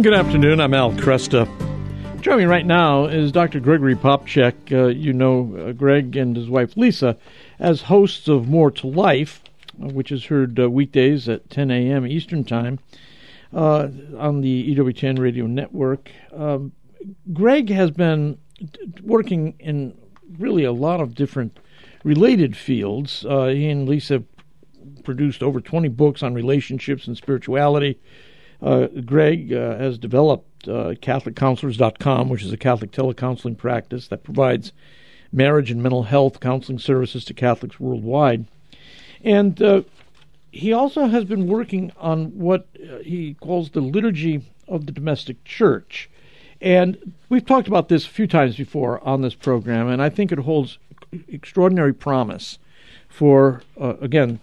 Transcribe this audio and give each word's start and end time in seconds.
And 0.00 0.04
good 0.06 0.14
afternoon. 0.14 0.60
I'm 0.62 0.72
Al 0.72 0.92
Kresta. 0.92 1.46
Joining 2.22 2.46
me 2.46 2.50
right 2.50 2.64
now 2.64 3.04
is 3.04 3.30
Dr. 3.30 3.60
Gregory 3.60 3.94
Popcak. 3.94 4.54
Uh, 4.72 4.86
you 4.86 5.12
know 5.12 5.54
uh, 5.54 5.72
Greg 5.72 6.16
and 6.16 6.34
his 6.34 6.48
wife 6.48 6.74
Lisa 6.74 7.18
as 7.58 7.82
hosts 7.82 8.26
of 8.26 8.48
More 8.48 8.70
to 8.70 8.86
Life, 8.86 9.42
which 9.76 10.10
is 10.10 10.24
heard 10.24 10.58
uh, 10.58 10.70
weekdays 10.70 11.28
at 11.28 11.50
10 11.50 11.70
a.m. 11.70 12.06
Eastern 12.06 12.44
Time 12.44 12.78
uh, 13.52 13.88
on 14.16 14.40
the 14.40 14.74
EWTN 14.74 15.18
radio 15.18 15.46
network. 15.46 16.10
Um, 16.32 16.72
Greg 17.34 17.68
has 17.68 17.90
been 17.90 18.38
working 19.02 19.52
in 19.58 19.94
really 20.38 20.64
a 20.64 20.72
lot 20.72 21.02
of 21.02 21.14
different 21.14 21.60
related 22.04 22.56
fields. 22.56 23.26
Uh, 23.26 23.48
he 23.48 23.68
and 23.68 23.86
Lisa 23.86 24.22
produced 25.04 25.42
over 25.42 25.60
20 25.60 25.88
books 25.88 26.22
on 26.22 26.32
relationships 26.32 27.06
and 27.06 27.18
spirituality. 27.18 28.00
Uh, 28.62 28.86
Greg 29.04 29.52
uh, 29.52 29.76
has 29.78 29.98
developed 29.98 30.68
uh, 30.68 30.94
CatholicCounselors.com, 30.94 32.28
which 32.28 32.42
is 32.42 32.52
a 32.52 32.56
Catholic 32.56 32.90
telecounseling 32.90 33.56
practice 33.56 34.08
that 34.08 34.24
provides 34.24 34.72
marriage 35.32 35.70
and 35.70 35.82
mental 35.82 36.04
health 36.04 36.40
counseling 36.40 36.78
services 36.78 37.24
to 37.24 37.34
Catholics 37.34 37.80
worldwide. 37.80 38.46
And 39.22 39.60
uh, 39.62 39.82
he 40.50 40.72
also 40.72 41.06
has 41.06 41.24
been 41.24 41.46
working 41.46 41.92
on 41.98 42.38
what 42.38 42.66
uh, 42.76 42.98
he 42.98 43.34
calls 43.34 43.70
the 43.70 43.80
liturgy 43.80 44.42
of 44.68 44.86
the 44.86 44.92
domestic 44.92 45.42
church. 45.44 46.10
And 46.60 47.14
we've 47.28 47.46
talked 47.46 47.68
about 47.68 47.88
this 47.88 48.04
a 48.06 48.10
few 48.10 48.26
times 48.26 48.56
before 48.56 49.02
on 49.06 49.22
this 49.22 49.34
program, 49.34 49.88
and 49.88 50.02
I 50.02 50.10
think 50.10 50.30
it 50.30 50.40
holds 50.40 50.78
extraordinary 51.28 51.94
promise 51.94 52.58
for, 53.08 53.62
uh, 53.80 53.94
again, 54.00 54.40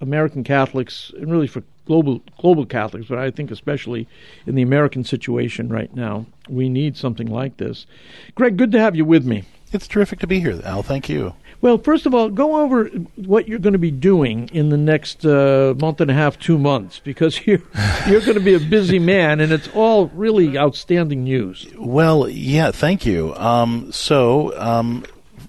American 0.00 0.42
Catholics 0.42 1.12
and 1.16 1.30
really 1.30 1.46
for 1.46 1.62
global 1.86 2.22
global 2.38 2.66
Catholics, 2.66 3.06
but 3.08 3.18
I 3.18 3.30
think 3.30 3.50
especially 3.50 4.06
in 4.46 4.54
the 4.54 4.62
American 4.62 5.04
situation 5.04 5.68
right 5.68 5.94
now, 5.94 6.26
we 6.48 6.68
need 6.68 6.96
something 6.96 7.26
like 7.26 7.56
this. 7.56 7.86
Greg, 8.34 8.56
good 8.56 8.72
to 8.72 8.80
have 8.80 8.96
you 8.96 9.04
with 9.04 9.24
me. 9.24 9.44
It's 9.72 9.86
terrific 9.86 10.18
to 10.20 10.26
be 10.26 10.40
here, 10.40 10.60
Al. 10.64 10.82
Thank 10.82 11.08
you. 11.08 11.34
Well, 11.60 11.76
first 11.78 12.06
of 12.06 12.14
all, 12.14 12.30
go 12.30 12.62
over 12.62 12.86
what 13.16 13.46
you're 13.46 13.58
going 13.58 13.74
to 13.74 13.78
be 13.78 13.90
doing 13.90 14.48
in 14.52 14.70
the 14.70 14.78
next 14.78 15.26
uh, 15.26 15.74
month 15.78 16.00
and 16.00 16.10
a 16.10 16.14
half, 16.14 16.38
two 16.38 16.58
months, 16.58 16.98
because 16.98 17.46
you're 17.46 17.62
you're 18.08 18.20
going 18.20 18.34
to 18.34 18.40
be 18.40 18.54
a 18.54 18.60
busy 18.60 18.98
man, 18.98 19.40
and 19.40 19.52
it's 19.52 19.68
all 19.74 20.06
really 20.08 20.56
outstanding 20.56 21.24
news. 21.24 21.66
Well, 21.76 22.28
yeah, 22.28 22.70
thank 22.70 23.04
you. 23.04 23.34
Um, 23.36 23.92
so, 23.92 24.58
um, 24.58 25.04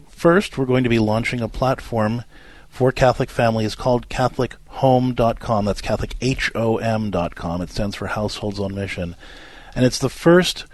first, 0.10 0.58
we're 0.58 0.66
going 0.66 0.84
to 0.84 0.90
be 0.90 1.00
launching 1.00 1.42
a 1.42 1.48
platform 1.48 2.24
for 2.68 2.92
Catholic 2.92 3.30
families 3.30 3.76
called 3.76 4.10
CatholicHome.com. 4.72 5.66
That's 5.66 5.82
CatholicHOM.com. 5.82 7.62
It 7.62 7.70
stands 7.70 7.96
for 7.96 8.08
Households 8.08 8.60
on 8.60 8.74
Mission. 8.74 9.16
And 9.76 9.86
it's 9.86 10.00
the 10.00 10.10
first 10.10 10.66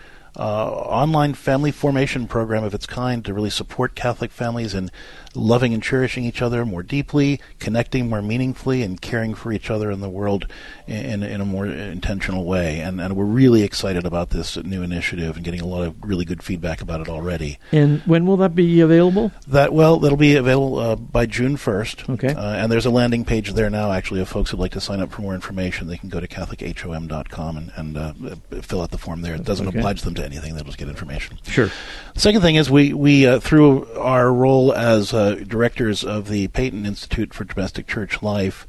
online 0.43 1.33
family 1.33 1.71
formation 1.71 2.27
program 2.27 2.63
of 2.63 2.73
its 2.73 2.85
kind 2.85 3.23
to 3.25 3.33
really 3.33 3.49
support 3.49 3.95
Catholic 3.95 4.31
families 4.31 4.73
in 4.73 4.91
loving 5.35 5.73
and 5.73 5.83
cherishing 5.83 6.25
each 6.25 6.41
other 6.41 6.66
more 6.66 6.81
deeply, 6.81 7.39
connecting 7.59 8.09
more 8.09 8.21
meaningfully, 8.21 8.81
and 8.81 8.99
caring 9.02 9.35
for 9.35 9.52
each 9.52 9.69
other 9.69 9.91
in 9.91 9.99
the 9.99 10.09
world 10.09 10.47
in, 10.88 11.21
in 11.21 11.41
a 11.41 11.45
more 11.45 11.67
intentional 11.67 12.43
way. 12.45 12.80
And, 12.80 12.99
and 12.99 13.15
we're 13.15 13.25
really 13.25 13.61
excited 13.63 14.05
about 14.05 14.31
this 14.31 14.58
new 14.58 14.81
initiative 14.81 15.35
and 15.35 15.45
getting 15.45 15.61
a 15.61 15.65
lot 15.67 15.85
of 15.85 15.95
really 16.02 16.25
good 16.25 16.41
feedback 16.41 16.81
about 16.81 17.02
it 17.02 17.09
already. 17.09 17.59
And 17.71 18.02
when 18.02 18.25
will 18.25 18.38
that 18.38 18.55
be 18.55 18.81
available? 18.81 19.31
That 19.47 19.73
well, 19.73 19.97
that'll 19.99 20.17
be 20.17 20.35
available 20.35 20.80
uh, 20.80 20.95
by 20.95 21.25
June 21.27 21.55
first. 21.58 22.09
Okay. 22.09 22.33
Uh, 22.33 22.53
and 22.55 22.71
there's 22.71 22.85
a 22.88 22.91
landing 22.91 23.23
page 23.25 23.53
there 23.53 23.69
now. 23.69 23.91
Actually, 23.91 24.21
if 24.21 24.30
folks 24.30 24.52
would 24.52 24.59
like 24.59 24.71
to 24.71 24.81
sign 24.81 25.02
up 25.02 25.11
for 25.11 25.21
more 25.21 25.35
information, 25.35 25.88
they 25.88 25.97
can 25.97 26.09
go 26.09 26.19
to 26.19 26.27
CatholicHOM.com 26.27 27.58
and, 27.58 27.71
and 27.76 27.97
uh, 27.97 28.14
fill 28.61 28.81
out 28.81 28.92
the 28.92 28.97
form 28.97 29.21
there. 29.21 29.36
It 29.36 29.43
doesn't 29.43 29.67
Okay. 29.67 29.80
oblige 29.80 30.02
them 30.02 30.14
to 30.15 30.26
anything; 30.27 30.54
they'll 30.54 30.64
just 30.64 30.77
get 30.77 30.88
information. 30.88 31.39
Sure. 31.48 31.71
The 32.14 32.20
Second 32.20 32.42
thing 32.42 32.55
is 32.55 32.70
we 32.70 32.93
we 32.93 33.26
uh, 33.26 33.39
through 33.39 33.92
our 33.93 34.32
role 34.32 34.71
as 34.73 35.14
uh, 35.14 35.36
directors 35.48 36.04
of 36.04 36.27
the 36.27 36.49
Peyton 36.49 36.86
Institute 36.86 37.33
for 37.33 37.43
Domestic 37.43 37.88
Church 37.88 38.21
Life, 38.21 38.67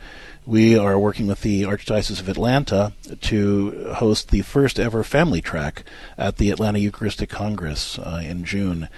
we 0.49 0.79
are 0.79 0.99
working 0.99 1.27
with 1.27 1.43
the 1.43 1.65
Archdiocese 1.65 2.21
of 2.21 2.29
Atlanta 2.31 2.95
to 3.21 3.93
host 3.97 4.31
the 4.31 4.41
first 4.41 4.81
ever 4.81 5.05
family 5.05 5.43
track 5.43 5.85
at 6.17 6.39
the 6.39 6.51
Atlanta 6.51 6.79
Eucharistic 6.79 7.29
Congress 7.29 7.99
uh, 7.99 8.23
in 8.25 8.45
June. 8.45 8.89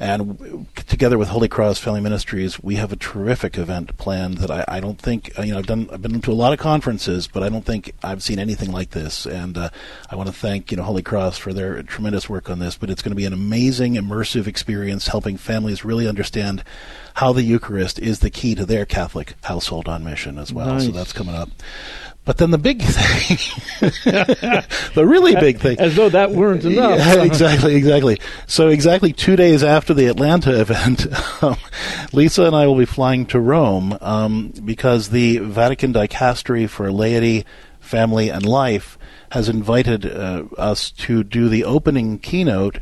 And 0.00 0.66
together 0.86 1.18
with 1.18 1.28
Holy 1.28 1.46
Cross 1.46 1.80
Family 1.80 2.00
Ministries, 2.00 2.58
we 2.62 2.76
have 2.76 2.90
a 2.90 2.96
terrific 2.96 3.58
event 3.58 3.98
planned 3.98 4.38
that 4.38 4.50
I, 4.50 4.64
I 4.66 4.80
don't 4.80 4.98
think 4.98 5.38
uh, 5.38 5.42
you 5.42 5.52
know 5.52 5.58
I've 5.58 5.66
done 5.66 5.90
I've 5.92 6.00
been 6.00 6.22
to 6.22 6.32
a 6.32 6.34
lot 6.34 6.54
of 6.54 6.58
conferences, 6.58 7.28
but 7.28 7.42
I 7.42 7.50
don't 7.50 7.66
think 7.66 7.92
I've 8.02 8.22
seen 8.22 8.38
anything 8.38 8.72
like 8.72 8.90
this. 8.90 9.26
And 9.26 9.58
uh, 9.58 9.68
I 10.08 10.16
want 10.16 10.28
to 10.28 10.34
thank 10.34 10.70
you 10.70 10.78
know 10.78 10.84
Holy 10.84 11.02
Cross 11.02 11.36
for 11.36 11.52
their 11.52 11.82
tremendous 11.82 12.30
work 12.30 12.48
on 12.48 12.60
this. 12.60 12.78
But 12.78 12.88
it's 12.88 13.02
going 13.02 13.10
to 13.12 13.16
be 13.16 13.26
an 13.26 13.34
amazing 13.34 13.96
immersive 13.96 14.46
experience, 14.46 15.08
helping 15.08 15.36
families 15.36 15.84
really 15.84 16.08
understand 16.08 16.64
how 17.14 17.34
the 17.34 17.42
Eucharist 17.42 17.98
is 17.98 18.20
the 18.20 18.30
key 18.30 18.54
to 18.54 18.64
their 18.64 18.86
Catholic 18.86 19.34
household 19.42 19.86
on 19.86 20.02
mission 20.02 20.38
as 20.38 20.50
well. 20.50 20.80
So 20.80 20.92
that's 20.92 21.12
coming 21.12 21.34
up. 21.34 21.50
But 22.30 22.36
then 22.36 22.52
the 22.52 22.58
big 22.58 22.80
thing, 22.84 23.38
the 24.94 25.04
really 25.04 25.34
big 25.34 25.58
thing, 25.58 25.80
As 25.80 25.96
though 25.96 26.10
that 26.10 26.30
weren't 26.30 26.64
enough. 26.64 26.96
yeah, 27.00 27.22
exactly, 27.24 27.74
exactly. 27.74 28.20
So 28.46 28.68
exactly 28.68 29.12
two 29.12 29.34
days 29.34 29.64
after 29.64 29.94
the 29.94 30.06
Atlanta 30.06 30.60
event, 30.60 31.08
um, 31.42 31.56
Lisa 32.12 32.44
and 32.44 32.54
I 32.54 32.68
will 32.68 32.78
be 32.78 32.84
flying 32.84 33.26
to 33.26 33.40
Rome 33.40 33.98
um, 34.00 34.52
because 34.64 35.08
the 35.08 35.38
Vatican 35.38 35.92
Dicastery 35.92 36.68
for 36.68 36.92
Laity, 36.92 37.44
Family, 37.80 38.28
and 38.28 38.46
Life 38.46 38.96
has 39.32 39.48
invited 39.48 40.06
uh, 40.06 40.44
us 40.56 40.92
to 40.92 41.24
do 41.24 41.48
the 41.48 41.64
opening 41.64 42.20
keynote 42.20 42.78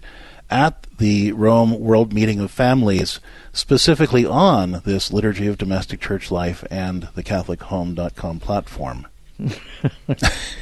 at 0.50 0.87
the 0.98 1.32
Rome 1.32 1.81
World 1.81 2.12
Meeting 2.12 2.41
of 2.41 2.50
Families, 2.50 3.19
specifically 3.54 4.26
on 4.26 4.82
this 4.84 5.10
Liturgy 5.10 5.47
of 5.47 5.56
Domestic 5.56 6.03
Church 6.03 6.31
Life 6.31 6.66
and 6.70 7.08
the 7.14 7.22
CatholicHome.com 7.22 8.41
platform. 8.41 9.06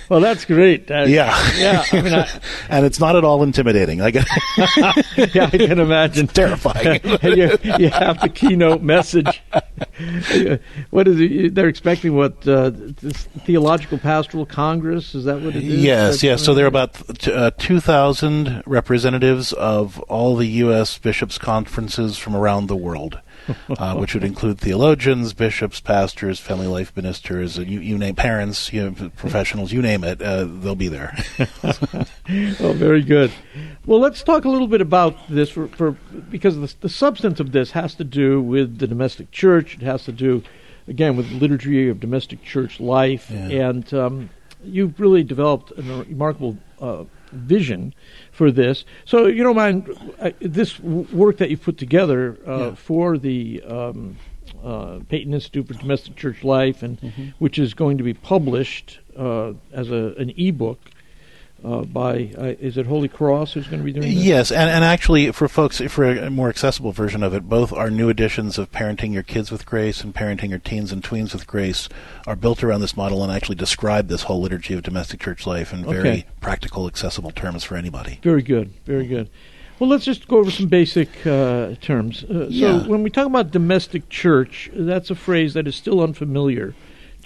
Well, 0.09 0.21
that's 0.21 0.45
great. 0.45 0.89
Uh, 0.89 1.05
Yeah. 1.09 1.37
Yeah. 1.57 1.85
I 1.93 2.01
mean, 2.01 2.15
I, 2.15 2.29
and 2.69 2.87
it's 2.87 3.01
not 3.01 3.17
at 3.17 3.25
all 3.25 3.43
intimidating. 3.43 3.99
Yeah, 3.99 5.51
I 5.53 5.59
can 5.59 5.81
imagine. 5.81 6.27
terrifying. 6.29 7.01
you, 7.23 7.59
you 7.79 7.89
have 7.91 8.21
the 8.21 8.31
keynote 8.33 8.83
message. 8.83 9.43
what 10.91 11.09
is 11.09 11.21
it? 11.21 11.55
They're 11.55 11.69
expecting 11.69 12.15
what 12.15 12.47
uh, 12.47 12.71
this 12.75 13.25
theological 13.45 13.99
pastoral 13.99 14.47
congress? 14.47 15.15
Is 15.15 15.25
that 15.25 15.41
what 15.41 15.57
it 15.57 15.65
is? 15.65 15.83
Yes, 15.83 16.23
yes. 16.23 16.45
So 16.45 16.55
there 16.55 16.65
are 16.67 16.69
about 16.69 17.27
uh, 17.29 17.51
2,000 17.59 18.63
representatives 18.67 19.53
of 19.55 19.99
all 20.03 20.37
the 20.37 20.47
U.S. 20.47 20.99
bishops' 20.99 21.39
conferences 21.39 22.17
from 22.19 22.37
around 22.37 22.67
the 22.69 22.77
world, 22.77 23.21
uh, 23.79 23.95
which 23.97 24.15
would 24.15 24.25
include 24.25 24.59
theologians, 24.59 25.33
bishops, 25.33 25.81
pastors, 25.81 26.39
family 26.41 26.67
life 26.67 26.95
ministers, 26.97 27.59
uh, 27.59 27.63
you, 27.63 27.81
you 27.81 27.97
name 27.99 28.15
parents, 28.15 28.73
you 28.73 28.83
know, 28.91 29.11
professionals, 29.17 29.73
you 29.73 29.81
name 29.83 30.05
it. 30.05 30.21
Uh, 30.23 30.45
they'll 30.45 30.75
be 30.75 30.89
there. 30.89 31.17
Oh, 32.59 32.73
very 32.73 33.03
good. 33.03 33.31
Well, 33.87 34.01
let's 34.01 34.23
talk 34.25 34.45
a 34.45 34.49
little 34.49 34.67
bit 34.67 34.81
about 34.81 35.17
this 35.29 35.49
for, 35.49 35.69
for 35.69 35.93
because 36.29 36.57
the, 36.57 36.75
the 36.81 36.89
substance 36.89 37.39
of 37.39 37.53
this 37.53 37.71
has 37.71 37.95
to 37.97 38.05
do 38.05 38.43
with 38.43 38.79
the 38.79 38.87
domestic 38.89 39.31
church. 39.31 39.75
It 39.77 39.83
has 39.83 40.05
to 40.07 40.13
do, 40.13 40.43
again, 40.89 41.17
with 41.17 41.29
the 41.31 41.37
liturgy 41.37 41.89
of 41.89 42.01
domestic 42.01 42.43
church 42.43 42.81
life, 42.81 43.31
Yeah. 43.31 43.69
and 43.69 43.95
um, 43.95 44.31
you've 44.65 44.99
really 44.99 45.23
developed 45.23 45.71
a 45.79 45.83
remarkable 45.83 46.59
uh, 46.81 47.05
vision 47.37 47.95
for 48.33 48.51
this. 48.51 48.85
So, 49.05 49.27
you 49.27 49.43
don't 49.43 49.57
mind 49.57 49.89
uh, 50.19 50.31
this 50.41 50.79
work 50.81 51.37
that 51.39 51.51
you 51.51 51.57
put 51.57 51.79
together 51.79 52.39
uh, 52.47 52.59
Yeah. 52.59 52.75
for 52.75 53.19
the. 53.19 53.63
Um, 53.63 54.17
uh, 54.65 55.01
Peyton 55.09 55.35
Institute 55.35 55.67
for 55.69 55.75
Domestic 55.75 56.17
Church 56.17 56.43
Life, 56.43 56.83
and 56.83 57.01
Mm-hmm. 57.01 57.23
which 57.39 57.59
is 57.59 57.75
going 57.75 57.99
to 57.99 58.05
be 58.05 58.15
published 58.15 59.01
uh, 59.17 59.53
as 59.73 59.91
a, 59.91 60.15
an 60.19 60.33
ebook 60.37 60.79
uh, 61.67 61.83
by 61.83 62.33
uh, 62.39 62.55
is 62.61 62.79
it 62.79 62.87
Holy 62.87 63.09
Cross 63.09 63.55
who's 63.55 63.67
going 63.67 63.81
to 63.81 63.85
be 63.85 63.93
doing 63.93 64.15
this? 64.15 64.25
Yes, 64.25 64.53
and, 64.53 64.71
and 64.71 64.85
actually, 64.85 65.33
for 65.33 65.49
folks, 65.49 65.81
for 65.81 66.05
a 66.05 66.31
more 66.31 66.49
accessible 66.49 66.93
version 66.93 67.23
of 67.23 67.35
it, 67.35 67.49
both 67.49 67.73
our 67.73 67.91
new 67.91 68.09
editions 68.09 68.57
of 68.57 68.71
Parenting 68.71 69.13
Your 69.13 69.23
Kids 69.25 69.51
with 69.51 69.67
Grace 69.67 70.03
and 70.05 70.15
Parenting 70.15 70.51
Your 70.51 70.61
Teens 70.61 70.93
and 70.93 71.03
Tweens 71.03 71.33
with 71.33 71.47
Grace 71.47 71.89
are 72.27 72.37
built 72.37 72.63
around 72.63 72.83
this 72.83 72.97
model 72.97 73.23
and 73.25 73.33
actually 73.33 73.57
describe 73.57 74.09
this 74.09 74.23
whole 74.23 74.41
liturgy 74.41 74.75
of 74.75 74.83
domestic 74.83 75.21
church 75.21 75.47
life 75.47 75.73
in 75.73 75.85
very 75.85 75.99
Okay. 75.99 76.27
practical, 76.41 76.87
accessible 76.87 77.33
terms 77.33 77.65
for 77.65 77.77
anybody. 77.77 78.21
Very 78.23 78.43
good, 78.43 78.73
very 78.85 79.07
good. 79.07 79.29
Well, 79.79 79.91
let's 79.91 80.05
just 80.05 80.27
go 80.29 80.39
over 80.39 80.51
some 80.51 80.69
basic 80.69 81.27
uh, 81.27 81.75
terms. 81.83 82.25
Uh, 82.25 82.47
Yeah. 82.49 82.83
So, 82.83 82.89
when 82.89 83.03
we 83.03 83.11
talk 83.11 83.27
about 83.27 83.51
domestic 83.51 84.09
church, 84.09 84.71
that's 84.73 85.11
a 85.11 85.15
phrase 85.15 85.53
that 85.55 85.67
is 85.67 85.75
still 85.77 86.01
unfamiliar 86.01 86.75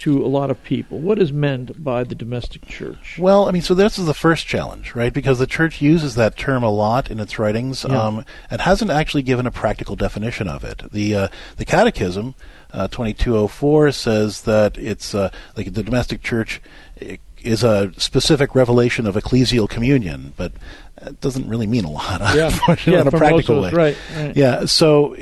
to 0.01 0.23
a 0.23 0.27
lot 0.27 0.49
of 0.49 0.63
people. 0.63 0.99
What 0.99 1.19
is 1.19 1.31
meant 1.31 1.83
by 1.83 2.03
the 2.03 2.15
domestic 2.15 2.65
church? 2.65 3.17
Well, 3.19 3.47
I 3.47 3.51
mean, 3.51 3.61
so 3.61 3.73
this 3.73 3.99
is 3.99 4.05
the 4.05 4.13
first 4.13 4.47
challenge, 4.47 4.95
right? 4.95 5.13
Because 5.13 5.39
the 5.39 5.47
church 5.47 5.81
uses 5.81 6.15
that 6.15 6.37
term 6.37 6.63
a 6.63 6.69
lot 6.71 7.09
in 7.11 7.19
its 7.19 7.37
writings, 7.37 7.85
Yeah. 7.87 8.01
um, 8.01 8.25
and 8.49 8.61
hasn't 8.61 8.91
actually 8.91 9.23
given 9.23 9.45
a 9.45 9.51
practical 9.51 9.95
definition 9.95 10.47
of 10.47 10.63
it. 10.63 10.83
The 10.91 11.15
uh, 11.15 11.27
the 11.57 11.65
Catechism, 11.65 12.35
uh, 12.73 12.87
twenty 12.87 13.13
two 13.13 13.37
oh 13.37 13.47
four, 13.47 13.91
says 13.91 14.41
that 14.43 14.77
it's 14.77 15.13
uh, 15.13 15.31
like 15.55 15.73
the 15.73 15.83
domestic 15.83 16.23
church. 16.23 16.61
Is 17.43 17.63
a 17.63 17.91
specific 17.97 18.53
revelation 18.53 19.07
of 19.07 19.15
ecclesial 19.15 19.67
communion, 19.67 20.33
but 20.37 20.51
it 21.01 21.19
doesn't 21.21 21.47
really 21.49 21.65
mean 21.65 21.85
a 21.85 21.89
lot 21.89 22.21
Yeah. 22.35 22.45
unfortunately, 22.51 22.93
Yeah, 22.93 23.01
in 23.01 23.07
a 23.07 23.11
practical 23.11 23.61
way. 23.61 23.71
right, 23.71 23.97
right. 24.15 24.35
Yeah, 24.35 24.65
so 24.65 25.15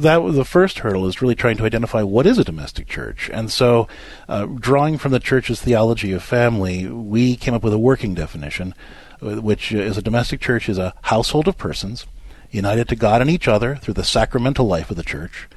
that 0.00 0.22
was 0.24 0.34
the 0.34 0.44
first 0.44 0.80
hurdle 0.80 1.06
is 1.06 1.22
really 1.22 1.36
trying 1.36 1.56
to 1.58 1.64
identify 1.64 2.02
what 2.02 2.26
is 2.26 2.38
a 2.38 2.44
domestic 2.44 2.88
church, 2.88 3.30
and 3.32 3.50
so 3.50 3.86
uh, 4.28 4.46
drawing 4.46 4.98
from 4.98 5.12
the 5.12 5.20
church's 5.20 5.60
theology 5.60 6.12
of 6.12 6.22
family, 6.22 6.88
we 6.88 7.36
came 7.36 7.54
up 7.54 7.62
with 7.62 7.72
a 7.72 7.78
working 7.78 8.14
definition, 8.14 8.74
uh, 9.20 9.36
which 9.40 9.70
is 9.70 9.96
a 9.96 10.02
domestic 10.02 10.40
church 10.40 10.68
is 10.68 10.78
a 10.78 10.94
household 11.02 11.46
of 11.46 11.56
persons 11.56 12.06
united 12.50 12.88
to 12.88 12.96
God 12.96 13.20
and 13.20 13.30
each 13.30 13.46
other 13.46 13.76
through 13.76 13.94
the 13.94 14.04
sacramental 14.04 14.66
life 14.66 14.90
of 14.90 14.96
the 14.96 15.04
church, 15.04 15.48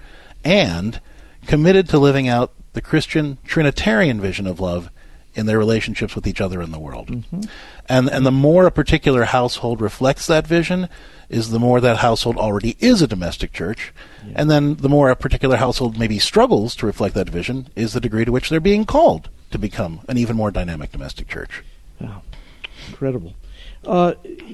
and 0.43 1.01
committed 1.47 1.89
to 1.89 1.97
living 1.97 2.27
out 2.27 2.53
the 2.73 2.81
Christian 2.81 3.37
Trinitarian 3.45 4.21
vision 4.21 4.45
of 4.45 4.59
love 4.59 4.91
in 5.35 5.45
their 5.45 5.59
relationships 5.59 6.15
with 6.15 6.25
each 6.25 6.41
other 6.41 6.61
in 6.61 6.71
the 6.71 6.79
world. 6.79 7.23
And 7.87 8.09
and 8.09 8.25
the 8.25 8.31
more 8.31 8.65
a 8.65 8.71
particular 8.71 9.25
household 9.25 9.81
reflects 9.81 10.27
that 10.27 10.47
vision, 10.47 10.89
is 11.29 11.51
the 11.51 11.59
more 11.59 11.81
that 11.81 11.97
household 11.97 12.37
already 12.37 12.75
is 12.79 13.01
a 13.01 13.07
domestic 13.07 13.51
church. 13.53 13.93
And 14.33 14.49
then 14.49 14.75
the 14.75 14.89
more 14.89 15.09
a 15.09 15.15
particular 15.15 15.57
household 15.57 15.97
maybe 15.97 16.19
struggles 16.19 16.75
to 16.77 16.85
reflect 16.85 17.15
that 17.15 17.29
vision, 17.29 17.67
is 17.75 17.93
the 17.93 18.01
degree 18.01 18.25
to 18.25 18.31
which 18.31 18.49
they're 18.49 18.59
being 18.59 18.85
called 18.85 19.29
to 19.51 19.57
become 19.59 20.01
an 20.07 20.17
even 20.17 20.35
more 20.35 20.51
dynamic 20.51 20.91
domestic 20.91 21.27
church. 21.27 21.63
Wow. 21.99 22.21
Incredible. 22.88 23.35
Uh, 23.85 24.13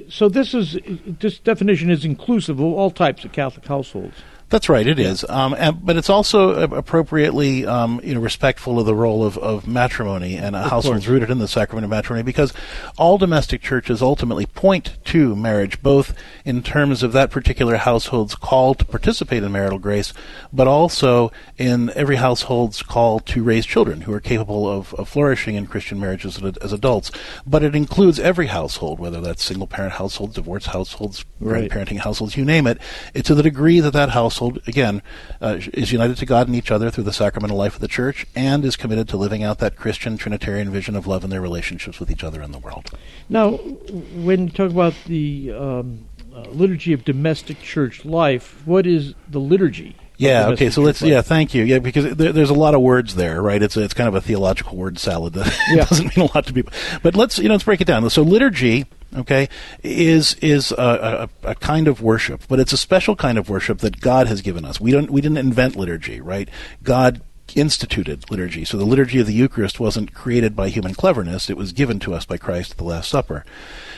so 0.09 0.27
this 0.27 0.53
is 0.53 0.77
this 1.05 1.39
definition 1.39 1.89
is 1.89 2.03
inclusive 2.03 2.59
of 2.59 2.65
all 2.65 2.91
types 2.91 3.23
of 3.23 3.31
Catholic 3.31 3.65
households. 3.65 4.15
That's 4.51 4.67
right, 4.67 4.85
it 4.85 4.99
is. 4.99 5.23
Um, 5.29 5.55
and, 5.57 5.83
but 5.83 5.95
it's 5.95 6.09
also 6.09 6.61
appropriately, 6.73 7.65
um, 7.65 8.01
you 8.03 8.13
know, 8.13 8.19
respectful 8.19 8.79
of 8.79 8.85
the 8.85 8.93
role 8.93 9.23
of, 9.23 9.37
of 9.37 9.65
matrimony 9.65 10.35
and 10.35 10.57
a 10.57 10.63
household 10.63 10.95
course. 10.95 11.07
rooted 11.07 11.29
in 11.29 11.39
the 11.39 11.47
sacrament 11.47 11.85
of 11.85 11.89
matrimony, 11.89 12.21
because 12.21 12.51
all 12.97 13.17
domestic 13.17 13.61
churches 13.61 14.01
ultimately 14.01 14.45
point 14.45 14.97
to 15.05 15.37
marriage, 15.37 15.81
both 15.81 16.13
in 16.43 16.61
terms 16.61 17.01
of 17.01 17.13
that 17.13 17.31
particular 17.31 17.77
household's 17.77 18.35
call 18.35 18.75
to 18.75 18.83
participate 18.83 19.41
in 19.41 19.53
marital 19.53 19.79
grace, 19.79 20.11
but 20.51 20.67
also 20.67 21.31
in 21.57 21.89
every 21.95 22.17
household's 22.17 22.83
call 22.83 23.21
to 23.21 23.41
raise 23.41 23.65
children 23.65 24.01
who 24.01 24.11
are 24.13 24.19
capable 24.19 24.69
of, 24.69 24.93
of 24.95 25.07
flourishing 25.07 25.55
in 25.55 25.65
Christian 25.65 25.97
marriages 25.97 26.43
as, 26.43 26.57
as 26.57 26.73
adults. 26.73 27.09
But 27.47 27.63
it 27.63 27.73
includes 27.73 28.19
every 28.19 28.47
household, 28.47 28.99
whether 28.99 29.21
that's 29.21 29.41
single 29.45 29.65
parent 29.67 29.93
households, 29.93 30.35
divorced 30.35 30.67
households, 30.67 31.23
Right. 31.39 31.71
grandparenting 31.71 31.99
households, 31.99 32.37
you 32.37 32.45
name 32.45 32.67
it. 32.67 32.77
It 33.15 33.25
to 33.25 33.33
the 33.33 33.41
degree 33.41 33.79
that 33.79 33.93
that 33.93 34.09
household, 34.09 34.40
again, 34.67 35.01
uh, 35.41 35.59
is 35.73 35.91
united 35.91 36.17
to 36.17 36.25
God 36.25 36.47
and 36.47 36.55
each 36.55 36.71
other 36.71 36.89
through 36.89 37.05
the 37.05 37.13
sacramental 37.13 37.57
life 37.57 37.75
of 37.75 37.81
the 37.81 37.87
church 37.87 38.25
and 38.35 38.65
is 38.65 38.75
committed 38.75 39.07
to 39.09 39.17
living 39.17 39.43
out 39.43 39.59
that 39.59 39.75
Christian 39.75 40.17
Trinitarian 40.17 40.69
vision 40.71 40.95
of 40.95 41.07
love 41.07 41.23
in 41.23 41.29
their 41.29 41.41
relationships 41.41 41.99
with 41.99 42.09
each 42.11 42.23
other 42.23 42.41
in 42.41 42.51
the 42.51 42.59
world. 42.59 42.91
Now, 43.29 43.51
when 43.51 44.47
you 44.47 44.49
talk 44.49 44.71
about 44.71 44.93
the 45.05 45.51
um, 45.53 46.05
uh, 46.33 46.41
liturgy 46.49 46.93
of 46.93 47.03
domestic 47.05 47.61
church 47.61 48.05
life, 48.05 48.61
what 48.65 48.85
is 48.85 49.13
the 49.29 49.39
liturgy? 49.39 49.95
Yeah. 50.21 50.47
Okay. 50.49 50.69
So 50.69 50.81
let's. 50.81 51.01
Yeah. 51.01 51.21
Thank 51.21 51.53
you. 51.53 51.63
Yeah. 51.63 51.79
Because 51.79 52.15
there, 52.15 52.31
there's 52.31 52.49
a 52.49 52.53
lot 52.55 52.75
of 52.75 52.81
words 52.81 53.15
there, 53.15 53.41
right? 53.41 53.61
It's 53.61 53.75
a, 53.75 53.81
it's 53.83 53.93
kind 53.93 54.07
of 54.07 54.15
a 54.15 54.21
theological 54.21 54.77
word 54.77 54.99
salad 54.99 55.33
that 55.35 55.53
Yeah. 55.69 55.85
doesn't 55.85 56.15
mean 56.15 56.27
a 56.27 56.31
lot 56.35 56.45
to 56.47 56.53
people. 56.53 56.71
But 57.01 57.15
let's 57.15 57.39
you 57.39 57.47
know 57.47 57.55
let's 57.55 57.63
break 57.63 57.81
it 57.81 57.85
down. 57.87 58.09
So 58.09 58.21
liturgy, 58.21 58.85
okay, 59.15 59.49
is 59.83 60.35
is 60.35 60.71
a, 60.71 61.29
a, 61.43 61.49
a 61.49 61.55
kind 61.55 61.87
of 61.87 62.01
worship, 62.01 62.43
but 62.47 62.59
it's 62.59 62.73
a 62.73 62.77
special 62.77 63.15
kind 63.15 63.37
of 63.37 63.49
worship 63.49 63.79
that 63.79 63.99
God 63.99 64.27
has 64.27 64.41
given 64.41 64.63
us. 64.65 64.79
We 64.79 64.91
don't 64.91 65.09
we 65.09 65.21
didn't 65.21 65.37
invent 65.37 65.75
liturgy, 65.75 66.21
right? 66.21 66.47
God 66.83 67.21
instituted 67.55 68.29
liturgy. 68.29 68.65
So 68.65 68.77
the 68.77 68.85
liturgy 68.85 69.19
of 69.19 69.27
the 69.27 69.33
Eucharist 69.33 69.79
wasn't 69.79 70.13
created 70.13 70.55
by 70.55 70.69
human 70.69 70.93
cleverness; 70.93 71.49
it 71.49 71.57
was 71.57 71.71
given 71.71 71.99
to 71.99 72.13
us 72.13 72.25
by 72.25 72.37
Christ 72.37 72.71
at 72.71 72.77
the 72.77 72.83
Last 72.83 73.09
Supper. 73.09 73.45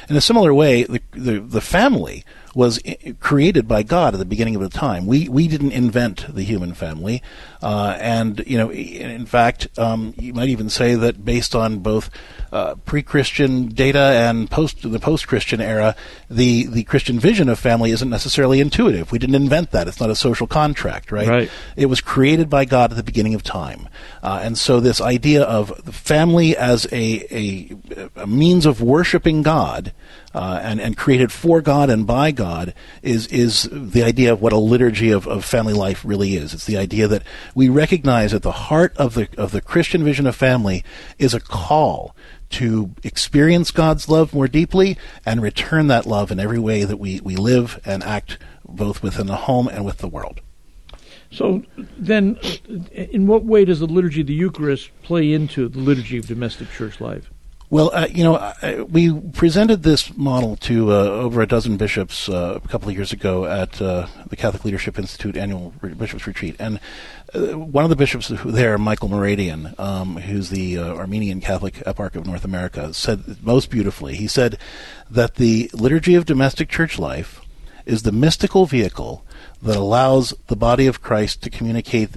In 0.10 0.16
a 0.16 0.22
similar 0.22 0.54
way, 0.54 0.84
the 0.84 1.02
the, 1.12 1.40
the 1.40 1.62
family 1.62 2.24
was 2.56 2.80
created 3.20 3.68
by 3.68 3.82
God 3.82 4.14
at 4.14 4.18
the 4.18 4.26
beginning 4.26 4.56
of 4.56 4.62
the 4.62 4.70
time. 4.70 5.08
We 5.08 5.28
we 5.28 5.48
didn't 5.48 5.72
invent 5.72 6.34
the 6.34 6.44
human 6.44 6.74
family, 6.74 7.24
uh, 7.62 7.98
and 8.00 8.44
you 8.46 8.58
know, 8.58 8.72
in 8.72 9.26
fact, 9.26 9.68
um, 9.80 10.14
you 10.18 10.34
might 10.34 10.50
even 10.50 10.70
say 10.70 10.96
that 10.96 11.26
based 11.26 11.56
on 11.56 11.80
both 11.80 12.10
uh, 12.52 12.76
pre-Christian 12.86 13.70
data 13.70 14.00
and 14.00 14.50
post 14.52 14.90
the 14.90 15.00
post-Christian 15.00 15.62
era, 15.62 15.96
the 16.30 16.68
the 16.68 16.84
Christian 16.84 17.20
vision 17.20 17.50
of 17.50 17.58
family 17.58 17.92
isn't 17.92 18.10
necessarily 18.10 18.60
intuitive. 18.60 19.12
We 19.12 19.20
didn't 19.20 19.36
invent 19.36 19.72
that; 19.72 19.88
it's 19.88 20.00
not 20.00 20.10
a 20.10 20.16
social 20.16 20.48
contract, 20.48 21.12
right? 21.12 21.28
Right. 21.28 21.52
It 21.76 21.88
was 21.88 22.02
created 22.02 22.50
by 22.50 22.66
God 22.66 22.92
at 22.92 22.98
the 22.98 23.04
beginning 23.04 23.34
of 23.34 23.43
time, 23.44 23.88
uh, 24.22 24.42
and 24.44 24.58
so 24.58 24.80
this 24.80 25.02
idea 25.02 25.44
of 25.44 25.78
family 25.94 26.56
as 26.58 26.86
a 26.92 27.26
a, 27.32 27.76
a 28.16 28.28
means 28.28 28.66
of 28.66 28.82
worshiping 28.82 29.42
God 29.42 29.94
uh, 30.34 30.60
and 30.62 30.82
and 30.82 30.98
created 30.98 31.32
for 31.32 31.62
God 31.62 31.90
and 31.90 32.08
by 32.08 32.32
God 32.32 32.74
is 33.02 33.28
is 33.28 33.70
the 33.72 34.04
idea 34.04 34.34
of 34.34 34.42
what 34.42 34.54
a 34.54 34.58
liturgy 34.58 35.12
of, 35.12 35.28
of 35.28 35.46
family 35.46 35.74
life 35.74 36.04
really 36.04 36.36
is. 36.36 36.54
It's 36.54 36.66
the 36.66 36.78
idea 36.78 37.08
that 37.08 37.24
we 37.54 37.70
recognize 37.70 38.34
at 38.34 38.42
the 38.42 38.52
heart 38.52 38.96
of 38.98 39.14
the 39.14 39.28
of 39.38 39.52
the 39.52 39.62
Christian 39.62 40.04
vision 40.04 40.28
of 40.28 40.36
family 40.36 40.84
is 41.20 41.34
a 41.34 41.40
call 41.40 42.16
to 42.54 42.92
experience 43.04 43.72
God's 43.72 44.08
love 44.08 44.34
more 44.34 44.48
deeply 44.48 44.98
and 45.26 45.42
return 45.42 45.88
that 45.88 46.06
love 46.06 46.32
in 46.32 46.40
every 46.40 46.60
way 46.60 46.84
that 46.84 46.98
we, 46.98 47.20
we 47.22 47.36
live 47.36 47.82
and 47.84 48.04
act 48.04 48.38
both 48.64 49.02
within 49.02 49.26
the 49.26 49.36
home 49.36 49.68
and 49.68 49.84
with 49.84 49.98
the 49.98 50.08
world. 50.08 50.40
So 51.34 51.64
then, 51.98 52.38
in 52.92 53.26
what 53.26 53.44
way 53.44 53.66
does 53.66 53.80
the 53.80 53.88
liturgy 53.88 54.22
of 54.22 54.28
the 54.28 54.36
Eucharist 54.36 54.92
play 55.02 55.34
into 55.34 55.68
the 55.68 55.80
liturgy 55.80 56.18
of 56.18 56.28
domestic 56.28 56.70
church 56.72 57.02
life? 57.02 57.30
Well, 57.72 57.90
uh, 57.92 58.06
you 58.08 58.24
know, 58.24 58.36
uh, 58.36 58.86
we 58.88 59.12
presented 59.32 59.82
this 59.82 60.16
model 60.16 60.58
to 60.58 60.92
uh, 60.92 61.06
over 61.06 61.42
a 61.42 61.48
dozen 61.48 61.76
bishops 61.76 62.30
uh, 62.30 62.60
a 62.64 62.68
couple 62.68 62.90
of 62.90 62.96
years 62.96 63.12
ago 63.12 63.46
at 63.46 63.82
uh, 63.82 64.06
the 64.30 64.36
Catholic 64.36 64.64
Leadership 64.64 65.00
Institute 65.00 65.36
annual 65.36 65.74
re- 65.82 65.96
bishops 65.96 66.28
retreat, 66.28 66.56
and 66.60 66.80
uh, 67.34 67.58
one 67.58 67.84
of 67.84 67.90
the 67.90 67.96
bishops 67.96 68.32
there, 68.46 68.78
Michael 68.78 69.10
Mouradian, 69.10 69.80
um, 69.80 70.18
who's 70.18 70.52
the 70.52 70.78
uh, 70.78 70.94
Armenian 70.94 71.42
Catholic 71.42 71.82
Eparch 71.88 72.16
of 72.16 72.28
North 72.28 72.46
America, 72.46 72.94
said 72.94 73.44
most 73.44 73.72
beautifully. 73.72 74.18
He 74.18 74.28
said 74.28 74.60
that 75.10 75.36
the 75.36 75.72
liturgy 75.74 76.14
of 76.14 76.26
domestic 76.26 76.70
church 76.70 77.00
life 77.00 77.42
is 77.88 78.04
the 78.04 78.12
mystical 78.12 78.68
vehicle 78.68 79.26
that 79.64 79.76
allows 79.76 80.34
the 80.48 80.56
body 80.56 80.88
of 80.88 81.02
Christ 81.02 81.42
to 81.44 81.50
communicate 81.50 82.10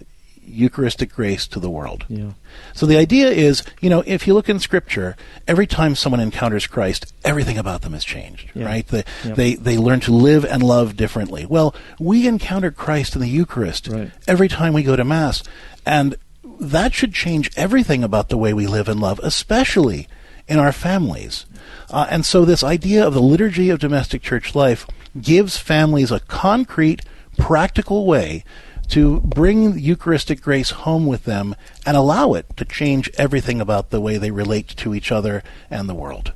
Eucharistic 0.49 1.13
grace 1.13 1.47
to 1.49 1.59
the 1.59 1.69
world. 1.71 2.05
Yeah. 2.09 2.31
So 2.73 2.87
the 2.87 2.97
idea 2.97 3.29
is, 3.31 3.65
you 3.81 3.91
know, 3.91 4.05
if 4.07 4.27
you 4.27 4.35
look 4.35 4.49
in 4.49 4.61
Scripture, 4.61 5.17
every 5.49 5.67
time 5.67 5.95
someone 5.97 6.21
encounters 6.21 6.67
Christ, 6.69 7.13
everything 7.25 7.59
about 7.59 7.83
them 7.83 7.95
has 7.95 8.05
changed, 8.05 8.51
Yeah. 8.55 8.67
right? 8.67 8.87
They, 8.87 9.05
Yeah. 9.25 9.35
they 9.35 9.55
they 9.55 9.77
learn 9.77 10.01
to 10.01 10.13
live 10.13 10.45
and 10.45 10.63
love 10.63 10.97
differently. 10.97 11.47
Well, 11.47 11.75
we 11.99 12.29
encounter 12.29 12.71
Christ 12.71 13.17
in 13.17 13.21
the 13.23 13.29
Eucharist 13.29 13.89
Right. 13.89 14.11
every 14.29 14.49
time 14.49 14.73
we 14.73 14.85
go 14.85 14.95
to 14.95 15.05
Mass, 15.05 15.43
and 15.85 16.15
that 16.61 16.95
should 16.95 17.13
change 17.13 17.51
everything 17.57 18.05
about 18.05 18.29
the 18.29 18.39
way 18.39 18.55
we 18.55 18.67
live 18.69 18.89
and 18.89 19.01
love, 19.01 19.19
especially 19.25 20.07
in 20.47 20.59
our 20.61 20.73
families. 20.73 21.45
Uh, 21.91 22.07
and 22.09 22.25
so, 22.25 22.45
this 22.45 22.63
idea 22.63 23.05
of 23.05 23.15
the 23.15 23.21
liturgy 23.23 23.69
of 23.69 23.81
domestic 23.81 24.23
church 24.23 24.55
life 24.55 24.87
gives 25.21 25.57
families 25.57 26.13
a 26.13 26.21
concrete, 26.21 27.03
practical 27.39 28.07
way 28.07 28.45
to 28.89 29.21
bring 29.21 29.79
Eucharistic 29.79 30.41
grace 30.41 30.71
home 30.71 31.07
with 31.07 31.25
them 31.25 31.55
and 31.85 31.97
allow 31.97 32.35
it 32.35 32.57
to 32.57 32.65
change 32.65 33.11
everything 33.19 33.61
about 33.61 33.91
the 33.91 34.01
way 34.01 34.17
they 34.17 34.31
relate 34.31 34.69
to 34.69 34.95
each 34.95 35.11
other 35.11 35.43
and 35.71 35.89
the 35.89 35.95
world. 35.95 36.33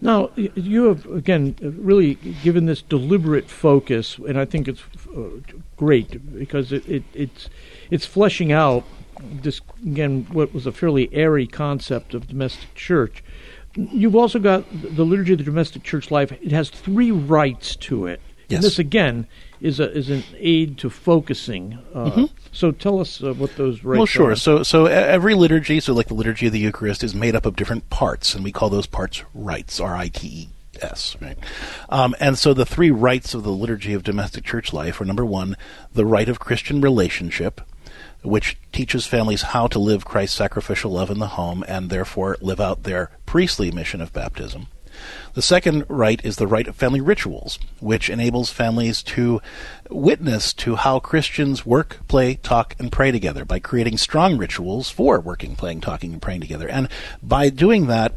Now, 0.00 0.30
you 0.34 0.86
have, 0.86 1.06
again, 1.06 1.54
really 1.60 2.14
given 2.42 2.66
this 2.66 2.82
deliberate 2.82 3.48
focus, 3.48 4.18
and 4.18 4.36
I 4.36 4.44
think 4.44 4.66
it's 4.66 4.82
uh, 5.16 5.54
great 5.76 6.36
because 6.36 6.72
it, 6.72 6.88
it, 6.88 7.04
it's, 7.14 7.48
it's 7.88 8.04
fleshing 8.04 8.50
out 8.50 8.82
this, 9.22 9.60
again, 9.86 10.26
what 10.32 10.52
was 10.52 10.66
a 10.66 10.72
fairly 10.72 11.08
airy 11.14 11.46
concept 11.46 12.14
of 12.14 12.26
domestic 12.26 12.74
church. 12.74 13.22
You've 13.76 14.16
also 14.16 14.40
got 14.40 14.64
the 14.72 15.04
liturgy 15.04 15.34
of 15.34 15.38
the 15.38 15.44
domestic 15.44 15.84
church 15.84 16.10
life. 16.10 16.32
It 16.32 16.50
has 16.50 16.68
three 16.68 17.12
rites 17.12 17.76
to 17.76 18.06
it. 18.06 18.20
Yes. 18.48 18.56
And 18.56 18.64
this, 18.64 18.80
again, 18.80 19.28
is, 19.62 19.80
a, 19.80 19.90
is 19.96 20.10
an 20.10 20.24
aid 20.36 20.76
to 20.78 20.90
focusing. 20.90 21.78
Uh, 21.94 22.26
So 22.52 22.70
tell 22.70 23.00
us 23.00 23.22
uh, 23.22 23.32
what 23.32 23.56
those 23.56 23.82
rites 23.82 23.84
Mm-hmm. 23.84 23.98
Well, 23.98 24.06
sure. 24.06 24.30
are. 24.32 24.36
So, 24.36 24.62
so 24.62 24.86
e- 24.86 24.92
every 24.92 25.34
liturgy, 25.34 25.80
so 25.80 25.94
like 25.94 26.08
the 26.08 26.14
liturgy 26.14 26.46
of 26.46 26.52
the 26.52 26.58
Eucharist, 26.58 27.02
is 27.02 27.14
made 27.14 27.34
up 27.34 27.46
of 27.46 27.56
different 27.56 27.88
parts, 27.88 28.34
and 28.34 28.44
we 28.44 28.52
call 28.52 28.68
those 28.68 28.86
parts 28.86 29.22
rites, 29.32 29.80
R-I-T-E-S, 29.80 31.16
right? 31.20 31.38
Um, 31.88 32.14
and 32.20 32.36
so 32.36 32.52
the 32.52 32.66
three 32.66 32.90
rites 32.90 33.32
of 33.34 33.42
the 33.42 33.50
liturgy 33.50 33.94
of 33.94 34.02
domestic 34.02 34.44
church 34.44 34.72
life 34.72 35.00
are 35.00 35.04
number 35.06 35.24
one, 35.24 35.56
the 35.94 36.04
rite 36.04 36.28
of 36.28 36.38
Christian 36.40 36.80
relationship, 36.80 37.60
which 38.22 38.58
teaches 38.72 39.06
families 39.06 39.42
how 39.42 39.66
to 39.68 39.78
live 39.78 40.04
Christ's 40.04 40.36
sacrificial 40.36 40.92
love 40.92 41.10
in 41.10 41.18
the 41.18 41.28
home 41.28 41.64
and 41.66 41.88
therefore 41.88 42.36
live 42.40 42.60
out 42.60 42.82
their 42.82 43.10
priestly 43.26 43.70
mission 43.70 44.00
of 44.00 44.12
baptism. 44.12 44.66
The 45.34 45.42
second 45.42 45.84
rite 45.88 46.24
is 46.24 46.36
the 46.36 46.46
rite 46.46 46.68
of 46.68 46.76
family 46.76 47.00
rituals, 47.00 47.58
which 47.80 48.10
enables 48.10 48.50
families 48.50 49.02
to 49.04 49.40
witness 49.90 50.52
to 50.54 50.76
how 50.76 51.00
Christians 51.00 51.64
work, 51.66 51.98
play, 52.08 52.34
talk, 52.34 52.74
and 52.78 52.92
pray 52.92 53.10
together 53.10 53.44
by 53.44 53.58
creating 53.58 53.98
strong 53.98 54.36
rituals 54.36 54.90
for 54.90 55.20
working, 55.20 55.56
playing, 55.56 55.80
talking, 55.80 56.12
and 56.12 56.22
praying 56.22 56.40
together. 56.40 56.68
And 56.68 56.88
by 57.22 57.48
doing 57.48 57.86
that, 57.86 58.14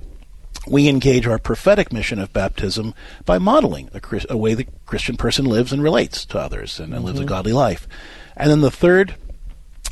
we 0.67 0.87
engage 0.87 1.27
our 1.27 1.37
prophetic 1.37 1.93
mission 1.93 2.19
of 2.19 2.33
baptism 2.33 2.93
by 3.25 3.37
modeling 3.37 3.89
a, 3.93 4.01
a 4.29 4.37
way 4.37 4.53
the 4.53 4.67
Christian 4.85 5.15
person 5.15 5.45
lives 5.45 5.71
and 5.71 5.83
relates 5.83 6.25
to 6.25 6.39
others 6.39 6.79
and, 6.79 6.87
and 6.87 6.97
mm-hmm. 6.97 7.05
lives 7.05 7.19
a 7.19 7.21
mm-hmm. 7.23 7.29
godly 7.29 7.53
life. 7.53 7.87
And 8.35 8.49
then 8.49 8.61
the 8.61 8.71
third 8.71 9.15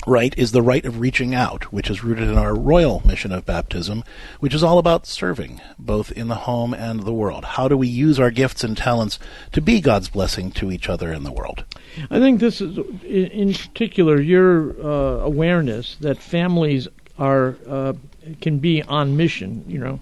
rite 0.05 0.38
is 0.38 0.51
the 0.51 0.62
rite 0.62 0.86
of 0.86 1.00
reaching 1.00 1.33
out, 1.33 1.72
which 1.72 1.89
is 1.89 2.03
rooted 2.03 2.27
in 2.27 2.38
our 2.38 2.55
royal 2.55 3.01
mission 3.05 3.31
of 3.31 3.45
baptism, 3.45 4.03
which 4.39 4.53
is 4.53 4.63
all 4.63 4.77
about 4.77 5.05
serving, 5.05 5.62
both 5.79 6.12
in 6.12 6.27
the 6.27 6.36
home 6.36 6.74
and 6.74 7.01
the 7.01 7.13
world. 7.13 7.45
How 7.45 7.67
do 7.67 7.77
we 7.77 7.88
use 7.88 8.19
our 8.19 8.31
gifts 8.31 8.63
and 8.63 8.77
talents 8.77 9.19
to 9.51 9.62
be 9.62 9.81
God's 9.81 10.10
blessing 10.10 10.51
to 10.51 10.72
each 10.72 10.89
other 10.89 11.12
in 11.12 11.24
the 11.24 11.31
world? 11.31 11.63
I 12.10 12.19
think 12.19 12.39
this 12.39 12.62
is, 12.62 12.77
in 13.03 13.53
particular, 13.53 14.19
your 14.19 14.72
uh, 14.81 15.19
awareness 15.24 15.95
that 16.01 16.17
families 16.17 16.88
are 17.17 17.55
uh, 17.67 17.93
can 18.41 18.60
be 18.60 18.81
on 18.83 19.15
mission. 19.17 19.63
You 19.67 19.79
know, 19.79 20.00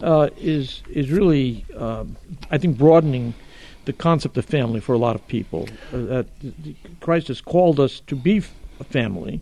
uh, 0.00 0.30
is 0.38 0.82
is 0.90 1.10
really, 1.10 1.64
uh, 1.76 2.04
I 2.50 2.58
think, 2.58 2.78
broadening 2.78 3.34
the 3.84 3.92
concept 3.92 4.36
of 4.38 4.44
family 4.44 4.80
for 4.80 4.94
a 4.94 4.98
lot 4.98 5.14
of 5.14 5.26
people. 5.28 5.68
Uh, 5.92 5.98
that 5.98 6.26
Christ 7.00 7.28
has 7.28 7.40
called 7.40 7.78
us 7.78 8.00
to 8.06 8.16
be 8.16 8.42
family, 8.82 9.40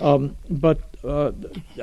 um, 0.00 0.36
but 0.48 0.80
uh, 1.04 1.32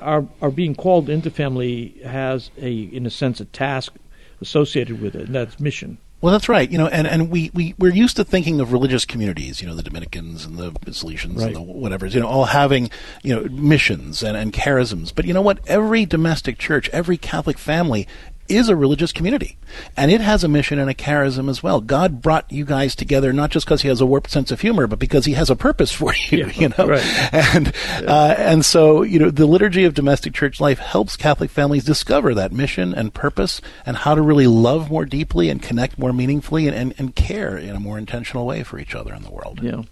our 0.02 0.26
our 0.42 0.50
being 0.50 0.76
called 0.76 1.10
into 1.10 1.30
family 1.30 2.00
has 2.04 2.50
a, 2.58 2.72
in 2.72 3.06
a 3.06 3.10
sense, 3.10 3.40
a 3.40 3.46
task 3.46 3.94
associated 4.42 5.02
with 5.02 5.16
it, 5.16 5.28
and 5.28 5.36
that's 5.36 5.60
mission. 5.60 5.98
Well, 6.22 6.34
that's 6.34 6.50
right. 6.50 6.70
You 6.70 6.78
know, 6.78 6.88
and, 6.88 7.08
and 7.08 7.30
we, 7.30 7.50
we, 7.54 7.76
we're 7.78 7.94
used 7.94 8.18
to 8.18 8.26
thinking 8.26 8.60
of 8.60 8.74
religious 8.74 9.06
communities, 9.06 9.62
you 9.62 9.68
know, 9.68 9.74
the 9.74 9.84
Dominicans 9.84 10.44
and 10.44 10.58
the 10.58 10.72
Salesians 10.72 11.38
right. 11.38 11.48
and 11.48 11.56
the 11.56 11.62
whatevers, 11.62 12.14
you 12.14 12.20
know, 12.20 12.28
all 12.28 12.44
having, 12.46 12.90
you 13.24 13.34
know, 13.34 13.44
missions 13.50 14.22
and, 14.22 14.36
and 14.36 14.52
charisms. 14.52 15.16
But 15.16 15.24
you 15.26 15.34
know 15.34 15.42
what? 15.42 15.60
Every 15.66 16.06
domestic 16.06 16.58
church, 16.58 16.90
every 16.90 17.16
Catholic 17.16 17.58
family 17.58 18.06
is 18.50 18.70
a 18.70 18.76
religious 18.76 19.12
community, 19.12 19.58
and 19.96 20.12
it 20.12 20.22
has 20.22 20.44
a 20.44 20.48
mission 20.48 20.80
and 20.80 20.90
a 20.90 20.94
charism 20.94 21.50
as 21.50 21.62
well. 21.62 21.82
God 21.82 22.22
brought 22.22 22.52
you 22.52 22.66
guys 22.66 22.96
together 22.96 23.32
not 23.32 23.52
just 23.52 23.66
because 23.66 23.82
He 23.82 23.88
has 23.88 24.02
a 24.02 24.06
warped 24.06 24.32
sense 24.32 24.52
of 24.52 24.62
humor, 24.62 24.88
but 24.88 25.00
because 25.00 25.26
He 25.26 25.34
has 25.34 25.50
a 25.50 25.56
purpose 25.56 25.92
for 26.00 26.14
you. 26.14 26.46
Yeah, 26.46 26.52
you 26.54 26.70
know, 26.70 26.88
right. 26.88 27.34
and 27.34 27.74
uh, 28.08 28.36
and 28.38 28.66
so 28.66 29.04
you 29.04 29.20
know 29.20 29.30
the 29.30 29.46
liturgy 29.46 29.86
of 29.86 29.94
domestic 29.94 30.34
church 30.34 30.60
life 30.60 30.80
helps 30.80 31.16
Catholic 31.16 31.50
families 31.50 31.84
discover 31.84 32.34
that 32.34 32.52
mission 32.52 32.94
and 32.94 33.14
purpose, 33.14 33.62
and 33.86 33.98
how 33.98 34.16
to 34.16 34.22
really 34.22 34.48
love 34.48 34.90
more 34.90 35.06
deeply 35.06 35.50
and 35.50 35.62
connect 35.62 35.98
more 35.98 36.14
meaningfully 36.14 36.68
and, 36.68 36.76
and, 36.76 36.94
and 36.98 37.16
care 37.16 37.58
in 37.58 37.76
a 37.76 37.80
more 37.80 37.98
intentional 37.98 38.46
way 38.46 38.64
for 38.64 38.80
each 38.80 38.96
other 38.96 39.14
in 39.14 39.24
the 39.24 39.32
world. 39.32 39.62
Yeah, 39.62 39.84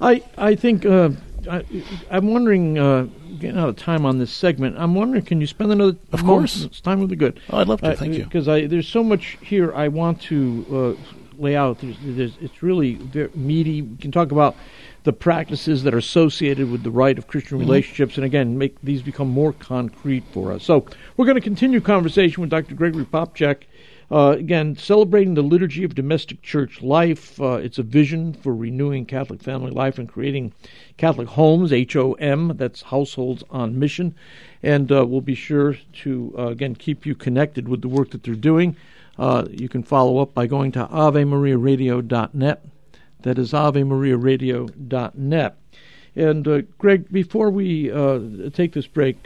I 0.00 0.22
I 0.36 0.54
think. 0.54 0.86
Uh, 0.86 1.10
I, 1.48 1.64
am 2.10 2.28
wondering, 2.28 2.78
uh, 2.78 3.08
getting 3.38 3.58
out 3.58 3.68
of 3.68 3.76
time 3.76 4.04
on 4.04 4.18
this 4.18 4.32
segment. 4.32 4.76
I'm 4.78 4.94
wondering, 4.94 5.24
can 5.24 5.40
you 5.40 5.46
spend 5.46 5.72
another? 5.72 5.96
Of 6.12 6.24
course, 6.24 6.62
it's 6.62 6.80
time 6.80 7.00
would 7.00 7.10
be 7.10 7.16
good. 7.16 7.40
Oh, 7.50 7.58
I'd 7.58 7.68
love 7.68 7.80
to. 7.80 7.92
Uh, 7.92 7.96
Thank 7.96 8.14
you. 8.14 8.24
Because 8.24 8.46
there's 8.46 8.88
so 8.88 9.02
much 9.02 9.38
here 9.40 9.72
I 9.74 9.88
want 9.88 10.20
to 10.22 10.96
uh, 11.00 11.40
lay 11.40 11.56
out. 11.56 11.80
There's, 11.80 11.96
there's, 12.02 12.36
it's 12.40 12.62
really 12.62 12.94
very 12.94 13.30
meaty. 13.34 13.82
We 13.82 13.96
can 13.96 14.12
talk 14.12 14.32
about 14.32 14.56
the 15.04 15.12
practices 15.12 15.84
that 15.84 15.94
are 15.94 15.98
associated 15.98 16.70
with 16.70 16.82
the 16.82 16.90
rite 16.90 17.18
of 17.18 17.28
Christian 17.28 17.58
mm-hmm. 17.58 17.66
relationships, 17.66 18.16
and 18.16 18.24
again, 18.24 18.58
make 18.58 18.80
these 18.82 19.00
become 19.00 19.28
more 19.28 19.52
concrete 19.52 20.24
for 20.32 20.52
us. 20.52 20.64
So 20.64 20.86
we're 21.16 21.24
going 21.24 21.36
to 21.36 21.40
continue 21.40 21.80
conversation 21.80 22.40
with 22.40 22.50
Dr. 22.50 22.74
Gregory 22.74 23.04
Popcak 23.04 23.62
uh, 24.10 24.34
again, 24.38 24.76
celebrating 24.76 25.34
the 25.34 25.42
liturgy 25.42 25.84
of 25.84 25.94
domestic 25.94 26.40
church 26.40 26.82
life. 26.82 27.40
Uh, 27.40 27.54
it's 27.54 27.78
a 27.78 27.82
vision 27.82 28.32
for 28.32 28.54
renewing 28.54 29.04
Catholic 29.04 29.42
family 29.42 29.70
life 29.70 29.98
and 29.98 30.08
creating 30.08 30.52
Catholic 30.96 31.28
homes, 31.28 31.72
H 31.72 31.94
O 31.94 32.14
M, 32.14 32.56
that's 32.56 32.82
households 32.82 33.44
on 33.50 33.78
mission. 33.78 34.14
And 34.62 34.90
uh, 34.90 35.04
we'll 35.06 35.20
be 35.20 35.34
sure 35.34 35.76
to, 36.02 36.34
uh, 36.38 36.46
again, 36.46 36.74
keep 36.74 37.04
you 37.04 37.14
connected 37.14 37.68
with 37.68 37.82
the 37.82 37.88
work 37.88 38.10
that 38.12 38.22
they're 38.22 38.34
doing. 38.34 38.76
Uh, 39.18 39.46
you 39.50 39.68
can 39.68 39.82
follow 39.82 40.18
up 40.18 40.32
by 40.32 40.46
going 40.46 40.72
to 40.72 40.86
AveMariaRadio.net. 40.86 42.64
That 43.22 43.38
is 43.38 43.52
AveMariaRadio.net. 43.52 45.56
And 46.16 46.48
uh, 46.48 46.62
Greg, 46.78 47.12
before 47.12 47.50
we 47.50 47.90
take 48.50 48.72
this 48.72 48.86
break, 48.86 49.18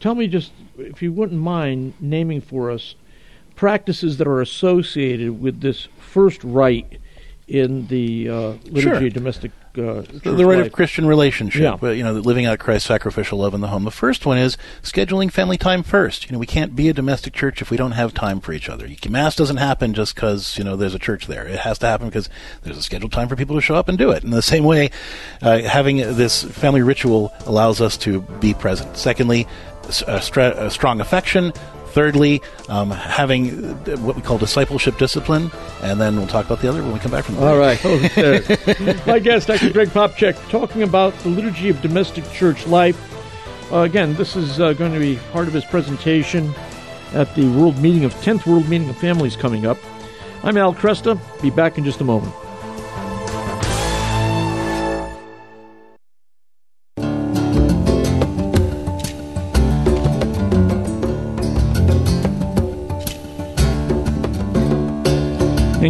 tell 0.00 0.16
me 0.16 0.26
just, 0.26 0.50
if 0.76 1.02
you 1.02 1.12
wouldn't 1.12 1.40
mind 1.40 1.94
naming 2.00 2.40
for 2.40 2.70
us 2.70 2.96
practices 3.62 4.18
that 4.18 4.26
are 4.26 4.40
associated 4.40 5.40
with 5.40 5.60
this 5.60 5.86
first 6.00 6.42
rite 6.42 6.98
in 7.46 7.86
the 7.86 8.28
uh, 8.28 8.34
liturgy 8.64 8.80
sure. 8.80 9.06
of 9.06 9.12
domestic 9.12 9.52
uh, 9.78 10.02
the, 10.24 10.32
the, 10.36 10.44
rite 10.44 10.66
of 10.66 10.72
Christian 10.72 11.06
relationship. 11.06 11.80
Yeah. 11.80 11.90
you 11.92 12.02
know, 12.02 12.12
living 12.12 12.44
out 12.44 12.58
Christ's 12.58 12.88
sacrificial 12.88 13.38
love 13.38 13.54
in 13.54 13.60
the 13.60 13.68
home. 13.68 13.84
The 13.84 13.92
first 13.92 14.26
one 14.26 14.36
is 14.36 14.58
scheduling 14.82 15.30
family 15.30 15.56
time 15.56 15.84
first. 15.84 16.26
You 16.26 16.32
know, 16.32 16.40
we 16.40 16.46
can't 16.46 16.74
be 16.74 16.88
a 16.88 16.92
domestic 16.92 17.34
church 17.34 17.62
if 17.62 17.70
we 17.70 17.76
don't 17.76 17.92
have 17.92 18.12
time 18.12 18.40
for 18.40 18.52
each 18.52 18.68
other. 18.68 18.88
Mass 19.08 19.36
doesn't 19.36 19.58
happen 19.58 19.94
just 19.94 20.16
because 20.16 20.58
you 20.58 20.64
know 20.64 20.74
there's 20.74 20.96
a 20.96 20.98
church 20.98 21.28
there. 21.28 21.46
It 21.46 21.60
has 21.60 21.78
to 21.78 21.86
happen 21.86 22.08
because 22.08 22.28
there's 22.64 22.76
a 22.76 22.82
scheduled 22.82 23.12
time 23.12 23.28
for 23.28 23.36
people 23.36 23.54
to 23.54 23.62
show 23.62 23.76
up 23.76 23.88
and 23.88 23.96
do 23.96 24.10
it. 24.10 24.24
In 24.24 24.30
the 24.30 24.42
same 24.42 24.64
way, 24.64 24.90
uh, 25.40 25.60
having 25.60 25.98
this 25.98 26.42
family 26.42 26.82
ritual 26.82 27.32
allows 27.46 27.80
us 27.80 27.96
to 27.98 28.22
be 28.40 28.54
present. 28.54 28.96
Secondly, 28.96 29.46
a, 30.08 30.20
stra- 30.20 30.66
a 30.66 30.68
strong 30.68 31.00
affection 31.00 31.52
Thirdly, 31.92 32.40
um, 32.68 32.90
having 32.90 33.50
what 34.02 34.16
we 34.16 34.22
call 34.22 34.38
discipleship 34.38 34.96
discipline, 34.96 35.50
and 35.82 36.00
then 36.00 36.16
we'll 36.16 36.26
talk 36.26 36.46
about 36.46 36.60
the 36.60 36.68
other 36.68 36.82
when 36.82 36.92
we 36.92 36.98
come 36.98 37.10
back 37.10 37.24
from 37.24 37.36
the 37.36 37.46
All 37.46 37.58
right. 37.58 39.06
My 39.06 39.18
guest, 39.18 39.48
Dr. 39.48 39.70
Greg 39.70 39.88
Popcak, 39.88 40.34
talking 40.48 40.82
about 40.82 41.12
the 41.18 41.28
liturgy 41.28 41.68
of 41.68 41.80
domestic 41.82 42.28
church 42.32 42.66
life. 42.66 42.98
Uh, 43.70 43.80
again, 43.80 44.14
this 44.14 44.36
is 44.36 44.58
uh, 44.58 44.72
going 44.72 44.92
to 44.92 44.98
be 44.98 45.18
part 45.32 45.48
of 45.48 45.54
his 45.54 45.64
presentation 45.66 46.54
at 47.12 47.34
the 47.34 47.46
World 47.50 47.78
Meeting 47.78 48.04
of 48.04 48.14
10th 48.16 48.46
World 48.46 48.68
Meeting 48.68 48.88
of 48.88 48.96
Families 48.96 49.36
coming 49.36 49.66
up. 49.66 49.76
I'm 50.42 50.56
Al 50.56 50.74
Kresta. 50.74 51.20
Be 51.42 51.50
back 51.50 51.78
in 51.78 51.84
just 51.84 52.00
a 52.00 52.04
moment. 52.04 52.34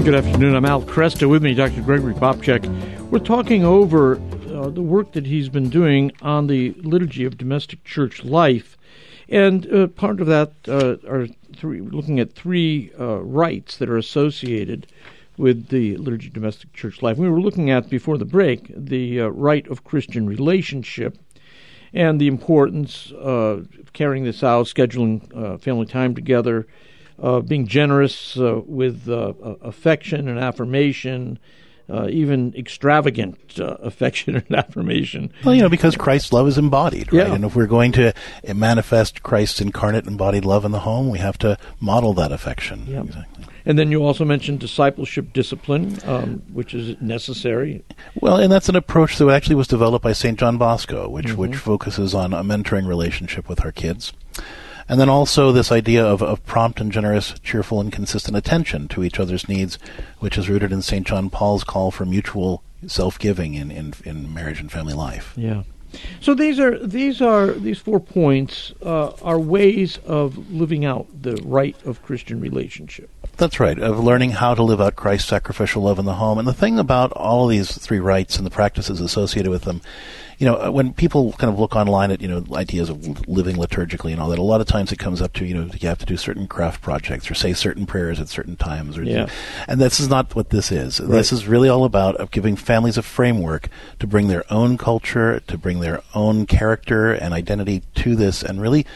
And 0.02 0.10
good 0.10 0.26
afternoon. 0.26 0.56
I'm 0.56 0.64
Al 0.64 0.82
Kresta. 0.82 1.28
With 1.28 1.44
me, 1.44 1.54
Dr. 1.54 1.80
Gregory 1.80 2.14
Popcak. 2.14 2.66
We're 3.10 3.20
talking 3.20 3.64
over 3.64 4.16
uh, 4.52 4.68
the 4.68 4.82
work 4.82 5.12
that 5.12 5.26
he's 5.26 5.48
been 5.48 5.68
doing 5.68 6.10
on 6.20 6.48
the 6.48 6.72
liturgy 6.78 7.24
of 7.24 7.38
domestic 7.38 7.84
church 7.84 8.24
life. 8.24 8.76
And 9.28 9.72
uh, 9.72 9.86
part 9.86 10.20
of 10.20 10.26
that 10.26 10.54
uh, 10.66 10.96
are 11.08 11.28
three, 11.54 11.80
looking 11.80 12.18
at 12.18 12.32
three 12.32 12.90
uh, 12.98 13.18
rites 13.18 13.76
that 13.76 13.88
are 13.88 13.96
associated 13.96 14.88
with 15.36 15.68
the 15.68 15.96
liturgy 15.98 16.26
of 16.26 16.32
domestic 16.32 16.72
church 16.72 17.00
life. 17.00 17.16
We 17.16 17.28
were 17.28 17.40
looking 17.40 17.70
at 17.70 17.88
before 17.88 18.18
the 18.18 18.24
break 18.24 18.72
the 18.76 19.20
uh, 19.20 19.28
rite 19.28 19.68
of 19.68 19.84
Christian 19.84 20.26
relationship 20.26 21.16
and 21.94 22.20
the 22.20 22.26
importance 22.26 23.12
of 23.16 23.68
carrying 23.92 24.24
this 24.24 24.42
out, 24.42 24.66
scheduling 24.66 25.30
uh, 25.32 25.58
family 25.58 25.86
time 25.86 26.16
together, 26.16 26.66
uh, 27.22 27.40
being 27.40 27.66
generous 27.66 28.36
uh, 28.36 28.60
with 28.66 29.08
uh, 29.08 29.32
affection 29.62 30.28
and 30.28 30.38
affirmation, 30.38 31.38
uh, 31.88 32.08
even 32.08 32.52
extravagant 32.56 33.38
uh, 33.60 33.64
affection 33.80 34.34
and 34.36 34.52
affirmation. 34.52 35.32
Well, 35.44 35.54
you 35.54 35.62
know, 35.62 35.68
because 35.68 35.96
Christ's 35.96 36.32
love 36.32 36.48
is 36.48 36.58
embodied, 36.58 37.12
right? 37.12 37.28
Yeah. 37.28 37.34
And 37.34 37.44
if 37.44 37.54
we're 37.54 37.66
going 37.66 37.92
to 37.92 38.12
manifest 38.52 39.22
Christ's 39.22 39.60
incarnate 39.60 40.06
embodied 40.06 40.44
love 40.44 40.64
in 40.64 40.72
the 40.72 40.80
home, 40.80 41.08
we 41.10 41.20
have 41.20 41.38
to 41.38 41.56
model 41.80 42.12
that 42.14 42.32
affection. 42.32 42.86
Yeah. 42.86 43.02
Exactly. 43.02 43.44
And 43.64 43.78
then 43.78 43.92
you 43.92 44.04
also 44.04 44.24
mentioned 44.24 44.58
discipleship 44.58 45.32
discipline, 45.32 45.96
um, 46.04 46.42
which 46.52 46.74
is 46.74 47.00
necessary. 47.00 47.84
Well, 48.20 48.38
and 48.38 48.50
that's 48.50 48.68
an 48.68 48.74
approach 48.74 49.18
that 49.18 49.28
actually 49.28 49.54
was 49.54 49.68
developed 49.68 50.02
by 50.02 50.14
St. 50.14 50.36
John 50.36 50.58
Bosco, 50.58 51.08
which, 51.08 51.26
mm-hmm. 51.26 51.36
which 51.36 51.56
focuses 51.56 52.12
on 52.12 52.32
a 52.32 52.42
mentoring 52.42 52.88
relationship 52.88 53.48
with 53.48 53.64
our 53.64 53.70
kids. 53.70 54.12
And 54.88 55.00
then 55.00 55.08
also 55.08 55.52
this 55.52 55.72
idea 55.72 56.04
of, 56.04 56.22
of 56.22 56.44
prompt 56.44 56.80
and 56.80 56.92
generous, 56.92 57.34
cheerful 57.42 57.80
and 57.80 57.92
consistent 57.92 58.36
attention 58.36 58.88
to 58.88 59.04
each 59.04 59.18
other's 59.20 59.48
needs, 59.48 59.78
which 60.18 60.36
is 60.36 60.48
rooted 60.48 60.72
in 60.72 60.82
St. 60.82 61.06
John 61.06 61.30
Paul's 61.30 61.64
call 61.64 61.90
for 61.90 62.04
mutual 62.04 62.62
self-giving 62.86 63.54
in, 63.54 63.70
in, 63.70 63.94
in 64.04 64.32
marriage 64.32 64.60
and 64.60 64.70
family 64.70 64.94
life. 64.94 65.32
Yeah. 65.36 65.62
So 66.20 66.34
these 66.34 66.58
are 66.58 66.78
these 66.78 67.20
are 67.20 67.52
these 67.52 67.78
four 67.78 68.00
points 68.00 68.72
uh, 68.82 69.10
are 69.22 69.38
ways 69.38 69.98
of 70.06 70.50
living 70.50 70.84
out 70.84 71.06
the 71.22 71.36
rite 71.44 71.76
of 71.84 72.02
Christian 72.02 72.40
relationship. 72.40 73.10
That's 73.36 73.60
right, 73.60 73.78
of 73.78 73.98
learning 73.98 74.32
how 74.32 74.54
to 74.54 74.62
live 74.62 74.80
out 74.80 74.96
Christ's 74.96 75.28
sacrificial 75.28 75.82
love 75.82 75.98
in 75.98 76.04
the 76.04 76.14
home. 76.14 76.38
And 76.38 76.46
the 76.46 76.52
thing 76.52 76.78
about 76.78 77.12
all 77.12 77.44
of 77.44 77.50
these 77.50 77.76
three 77.76 78.00
rites 78.00 78.36
and 78.36 78.46
the 78.46 78.50
practices 78.50 79.00
associated 79.00 79.50
with 79.50 79.62
them 79.62 79.80
you 80.38 80.46
know, 80.46 80.56
uh, 80.56 80.70
when 80.70 80.92
people 80.92 81.32
kind 81.32 81.52
of 81.52 81.58
look 81.58 81.76
online 81.76 82.10
at, 82.10 82.20
you 82.20 82.28
know, 82.28 82.44
ideas 82.54 82.88
of 82.88 83.28
living 83.28 83.56
liturgically 83.56 84.12
and 84.12 84.20
all 84.20 84.28
that, 84.30 84.38
a 84.38 84.42
lot 84.42 84.60
of 84.60 84.66
times 84.66 84.92
it 84.92 84.98
comes 84.98 85.22
up 85.22 85.32
to, 85.34 85.44
you 85.44 85.54
know, 85.54 85.68
you 85.80 85.88
have 85.88 85.98
to 85.98 86.06
do 86.06 86.16
certain 86.16 86.46
craft 86.46 86.82
projects 86.82 87.30
or 87.30 87.34
say 87.34 87.52
certain 87.52 87.86
prayers 87.86 88.20
at 88.20 88.28
certain 88.28 88.56
times. 88.56 88.98
Or, 88.98 89.02
yeah. 89.02 89.28
And 89.68 89.80
this 89.80 90.00
is 90.00 90.08
not 90.08 90.34
what 90.34 90.50
this 90.50 90.72
is. 90.72 91.00
Right. 91.00 91.10
This 91.10 91.32
is 91.32 91.46
really 91.46 91.68
all 91.68 91.84
about 91.84 92.30
giving 92.30 92.56
families 92.56 92.98
a 92.98 93.02
framework 93.02 93.68
to 94.00 94.06
bring 94.06 94.28
their 94.28 94.44
own 94.52 94.78
culture, 94.78 95.40
to 95.40 95.58
bring 95.58 95.80
their 95.80 96.02
own 96.14 96.46
character 96.46 97.12
and 97.12 97.34
identity 97.34 97.82
to 97.96 98.16
this 98.16 98.42
and 98.42 98.60
really 98.60 98.86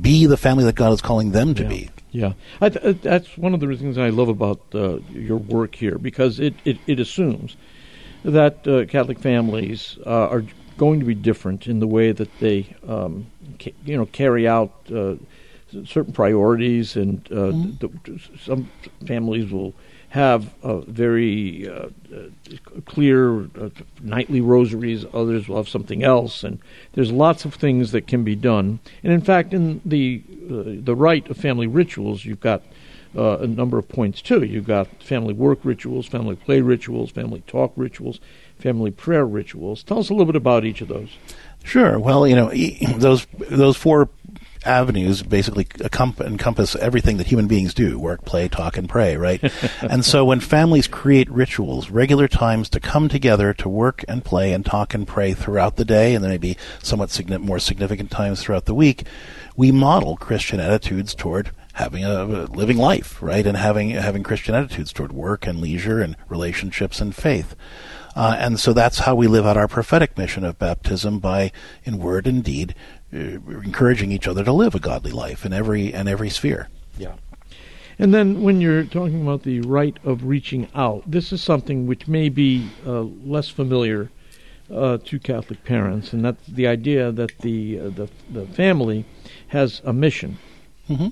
be 0.00 0.26
the 0.26 0.36
family 0.36 0.64
that 0.64 0.74
God 0.74 0.92
is 0.92 1.00
calling 1.00 1.32
them 1.32 1.54
to 1.54 1.62
yeah. 1.62 1.68
be. 1.68 1.90
Yeah, 2.10 2.32
th- 2.60 2.76
uh, 2.76 2.94
that's 3.02 3.36
one 3.36 3.52
of 3.52 3.60
the 3.60 3.68
reasons 3.68 3.98
I 3.98 4.08
love 4.08 4.28
about 4.28 4.60
uh, 4.74 4.98
your 5.10 5.36
work 5.36 5.74
here 5.74 5.98
because 5.98 6.40
it, 6.40 6.54
it, 6.64 6.78
it 6.86 6.98
assumes 6.98 7.56
that 8.26 8.66
uh, 8.66 8.84
Catholic 8.86 9.18
families 9.18 9.98
uh, 10.04 10.28
are 10.28 10.44
going 10.76 11.00
to 11.00 11.06
be 11.06 11.14
different 11.14 11.66
in 11.66 11.78
the 11.80 11.86
way 11.86 12.12
that 12.12 12.38
they 12.38 12.76
um, 12.86 13.26
ca- 13.58 13.74
you 13.84 13.96
know 13.96 14.06
carry 14.06 14.46
out 14.46 14.72
uh, 14.94 15.14
certain 15.84 16.12
priorities, 16.12 16.96
and 16.96 17.24
mm-hmm. 17.24 18.16
some 18.38 18.70
families 19.06 19.50
will 19.50 19.74
have 20.10 20.54
uh, 20.62 20.78
very 20.80 21.68
uh, 21.68 21.88
uh, 22.14 22.28
clear 22.86 23.42
uh, 23.60 23.68
nightly 24.00 24.40
rosaries. 24.40 25.04
Others 25.12 25.48
will 25.48 25.56
have 25.56 25.68
something 25.68 26.02
else, 26.02 26.42
and 26.42 26.58
there's 26.94 27.12
lots 27.12 27.44
of 27.44 27.54
things 27.54 27.92
that 27.92 28.06
can 28.06 28.24
be 28.24 28.34
done. 28.34 28.78
And 29.02 29.12
in 29.12 29.20
fact, 29.20 29.52
in 29.52 29.80
the 29.84 30.22
uh, 30.50 30.82
the 30.84 30.94
rite 30.94 31.28
of 31.28 31.36
family 31.36 31.66
rituals, 31.66 32.24
you've 32.24 32.40
got 32.40 32.62
uh, 33.16 33.38
a 33.38 33.46
number 33.46 33.78
of 33.78 33.88
points 33.88 34.20
too. 34.20 34.44
You've 34.44 34.66
got 34.66 35.02
family 35.02 35.34
work 35.34 35.60
rituals, 35.64 36.06
family 36.06 36.36
play 36.36 36.60
rituals, 36.60 37.10
family 37.10 37.42
talk 37.46 37.72
rituals, 37.76 38.20
family 38.58 38.90
prayer 38.90 39.26
rituals. 39.26 39.82
Tell 39.82 39.98
us 39.98 40.10
a 40.10 40.12
little 40.12 40.26
bit 40.26 40.36
about 40.36 40.64
each 40.64 40.80
of 40.80 40.88
those. 40.88 41.10
Sure. 41.64 41.98
Well, 41.98 42.26
you 42.26 42.36
know, 42.36 42.50
those 42.98 43.26
those 43.50 43.76
four 43.76 44.08
avenues 44.64 45.22
basically 45.22 45.66
encompass 45.80 46.76
everything 46.76 47.16
that 47.16 47.26
human 47.26 47.46
beings 47.46 47.72
do 47.72 47.98
work, 47.98 48.24
play, 48.24 48.48
talk, 48.48 48.76
and 48.76 48.88
pray, 48.88 49.16
right? 49.16 49.42
and 49.80 50.04
so 50.04 50.24
when 50.24 50.40
families 50.40 50.86
create 50.86 51.30
rituals, 51.30 51.90
regular 51.90 52.28
times 52.28 52.68
to 52.70 52.80
come 52.80 53.08
together 53.08 53.54
to 53.54 53.68
work 53.68 54.04
and 54.08 54.24
play 54.24 54.52
and 54.52 54.66
talk 54.66 54.92
and 54.94 55.06
pray 55.06 55.34
throughout 55.34 55.76
the 55.76 55.84
day, 55.84 56.14
and 56.14 56.22
then 56.22 56.30
maybe 56.30 56.56
somewhat 56.82 57.16
more 57.40 57.58
significant 57.58 58.10
times 58.10 58.42
throughout 58.42 58.66
the 58.66 58.74
week, 58.74 59.04
we 59.56 59.72
model 59.72 60.16
Christian 60.16 60.60
attitudes 60.60 61.14
toward 61.14 61.50
having 61.76 62.04
a, 62.04 62.24
living 62.24 62.78
life, 62.78 63.22
rite? 63.22 63.46
And 63.46 63.56
having 63.56 63.90
having 63.90 64.22
Christian 64.22 64.54
attitudes 64.54 64.92
toward 64.92 65.12
work 65.12 65.46
and 65.46 65.60
leisure 65.60 66.00
and 66.00 66.16
relationships 66.28 67.00
and 67.00 67.14
faith. 67.14 67.54
Uh, 68.14 68.34
and 68.38 68.58
so 68.58 68.72
that's 68.72 69.00
how 69.00 69.14
we 69.14 69.26
live 69.26 69.44
out 69.44 69.58
our 69.58 69.68
prophetic 69.68 70.16
mission 70.16 70.42
of 70.42 70.58
baptism 70.58 71.18
by, 71.18 71.52
in 71.84 71.98
word 71.98 72.26
and 72.26 72.42
deed, 72.42 72.74
uh, 73.12 73.18
encouraging 73.18 74.10
each 74.10 74.26
other 74.26 74.42
to 74.42 74.52
live 74.52 74.74
a 74.74 74.80
godly 74.80 75.12
life 75.12 75.44
in 75.44 75.52
every 75.52 75.92
in 75.92 76.08
every 76.08 76.30
sphere. 76.30 76.68
Yeah. 76.98 77.14
And 77.98 78.12
then 78.12 78.42
when 78.42 78.60
you're 78.60 78.84
talking 78.84 79.22
about 79.22 79.42
the 79.42 79.60
right 79.60 79.98
of 80.04 80.24
reaching 80.24 80.68
out, 80.74 81.02
this 81.10 81.32
is 81.32 81.42
something 81.42 81.86
which 81.86 82.08
may 82.08 82.28
be 82.28 82.68
uh, 82.86 83.02
less 83.02 83.48
familiar 83.48 84.10
uh, 84.70 84.98
to 85.04 85.18
Catholic 85.18 85.64
parents, 85.64 86.12
and 86.12 86.24
that's 86.24 86.46
the 86.46 86.66
idea 86.66 87.12
that 87.12 87.38
the 87.40 87.78
uh, 87.78 87.90
the, 87.90 88.08
the 88.30 88.46
family 88.46 89.04
has 89.48 89.82
a 89.84 89.92
mission. 89.92 90.38
Mm-hmm. 90.88 91.08